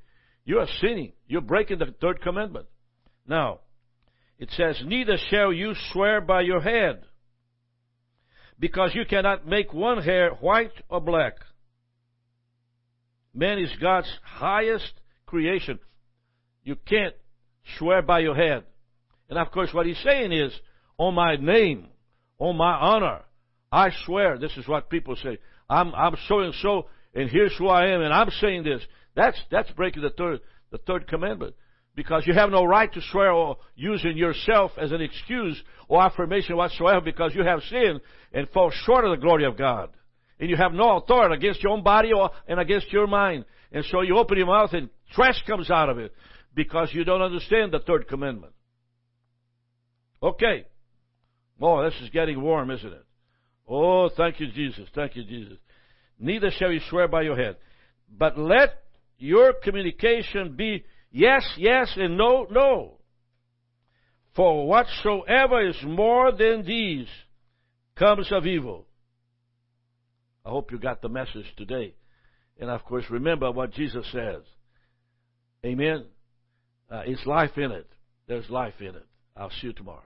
you 0.46 0.60
are 0.60 0.68
sinning. 0.80 1.14
You're 1.28 1.42
breaking 1.42 1.80
the 1.80 1.94
third 2.00 2.22
commandment. 2.22 2.68
Now, 3.28 3.62
it 4.38 4.50
says, 4.56 4.80
Neither 4.86 5.18
shall 5.30 5.52
you 5.52 5.74
swear 5.92 6.22
by 6.22 6.42
your 6.42 6.62
head, 6.62 7.04
because 8.60 8.92
you 8.94 9.06
cannot 9.06 9.48
make 9.48 9.74
one 9.74 10.04
hair 10.04 10.32
white 10.40 10.74
or 10.88 11.02
black. 11.02 11.34
Man 13.34 13.58
is 13.58 13.72
God's 13.82 14.12
highest 14.24 15.01
creation. 15.32 15.80
You 16.64 16.76
can't 16.76 17.16
swear 17.80 18.02
by 18.04 18.20
your 18.20 18.36
head. 18.36 18.66
And 19.30 19.40
of 19.40 19.50
course, 19.52 19.74
what 19.74 19.86
he's 19.86 20.02
saying 20.04 20.34
is, 20.34 20.52
on 20.98 21.16
my 21.16 21.38
name, 21.38 21.88
on 22.38 22.58
my 22.58 22.74
honor, 22.74 23.22
I 23.72 23.90
swear, 24.06 24.38
this 24.38 24.56
is 24.58 24.68
what 24.68 24.90
people 24.90 25.16
say. 25.16 25.40
I'm, 25.70 25.96
I'm 25.96 26.16
so 26.28 26.42
and 26.42 26.54
so, 26.62 26.88
and 27.16 27.30
here's 27.30 27.56
who 27.58 27.70
I 27.70 27.94
am, 27.94 28.02
and 28.02 28.14
I'm 28.14 28.30
saying 28.42 28.64
this. 28.64 28.82
That's, 29.16 29.40
that's 29.50 29.72
breaking 29.72 30.04
the 30.04 30.10
third, 30.10 30.42
the 30.70 30.78
third 30.80 31.08
commandment. 31.08 31.56
Because 31.96 32.28
you 32.28 32.34
have 32.34 32.50
no 32.50 32.64
right 32.64 32.92
to 32.94 33.02
swear 33.12 33.32
or 33.32 33.58
using 33.76 34.18
yourself 34.18 34.72
as 34.78 34.92
an 34.92 35.02
excuse 35.02 35.62
or 35.88 36.02
affirmation 36.02 36.56
whatsoever 36.58 37.02
because 37.02 37.34
you 37.36 37.44
have 37.44 37.62
sinned 37.70 38.02
and 38.34 38.50
fall 38.50 38.72
short 38.86 39.06
of 39.06 39.12
the 39.12 39.22
glory 39.22 39.46
of 39.46 39.58
God. 39.58 39.90
And 40.42 40.50
you 40.50 40.58
have 40.58 40.74
no 40.74 40.98
authority 40.98 41.36
against 41.36 41.64
your 41.64 41.72
own 41.72 41.84
body 41.84 42.12
or, 42.12 42.32
and 42.48 42.60
against 42.60 42.92
your 42.92 43.08
mind. 43.08 43.46
And 43.72 43.86
so 43.86 44.02
you 44.02 44.18
open 44.18 44.38
your 44.38 44.48
mouth 44.48 44.74
and 44.74 44.90
trash 45.14 45.42
comes 45.48 45.72
out 45.72 45.88
of 45.88 45.98
it. 46.00 46.14
because 46.54 46.90
you 46.94 47.04
don't 47.04 47.22
understand 47.22 47.72
the 47.72 47.80
third 47.80 48.08
commandment. 48.08 48.54
Okay. 50.22 50.66
Oh, 51.62 51.84
this 51.84 51.94
is 52.02 52.10
getting 52.10 52.42
warm, 52.42 52.72
isn't 52.72 52.92
it? 52.92 53.06
Oh, 53.68 54.10
thank 54.16 54.40
you, 54.40 54.48
Jesus. 54.52 54.88
Thank 54.94 55.16
you, 55.16 55.24
Jesus. 55.24 55.58
Neither 56.20 56.52
shall 56.52 56.72
you 56.72 56.82
swear 56.90 57.08
by 57.08 57.22
your 57.22 57.38
head. 57.38 57.58
But 58.10 58.38
let 58.38 58.84
your 59.18 59.54
communication 59.54 60.56
be 60.56 60.84
yes, 61.12 61.44
yes, 61.58 61.94
and 61.96 62.18
no, 62.18 62.48
no. 62.52 62.98
For 64.36 64.68
whatsoever 64.68 65.68
is 65.68 65.78
more 65.84 66.32
than 66.32 66.66
these 66.66 67.08
comes 67.96 68.32
of 68.32 68.46
evil. 68.46 68.86
I 70.46 70.50
hope 70.50 70.72
you 70.72 70.80
got 70.80 71.02
the 71.02 71.10
message 71.10 71.46
today. 71.58 71.94
And 72.60 72.70
of 72.70 72.84
course, 72.84 73.06
remember 73.10 73.52
what 73.52 73.74
Jesus 73.74 74.06
says. 74.12 74.42
Amen. 75.66 76.06
Uh, 76.90 77.04
it's 77.06 77.26
life 77.26 77.58
in 77.58 77.72
it. 77.72 77.88
There's 78.28 78.50
life 78.50 78.74
in 78.80 78.88
it. 78.88 79.06
I'll 79.36 79.50
see 79.50 79.68
you 79.68 79.74
tomorrow. 79.74 80.02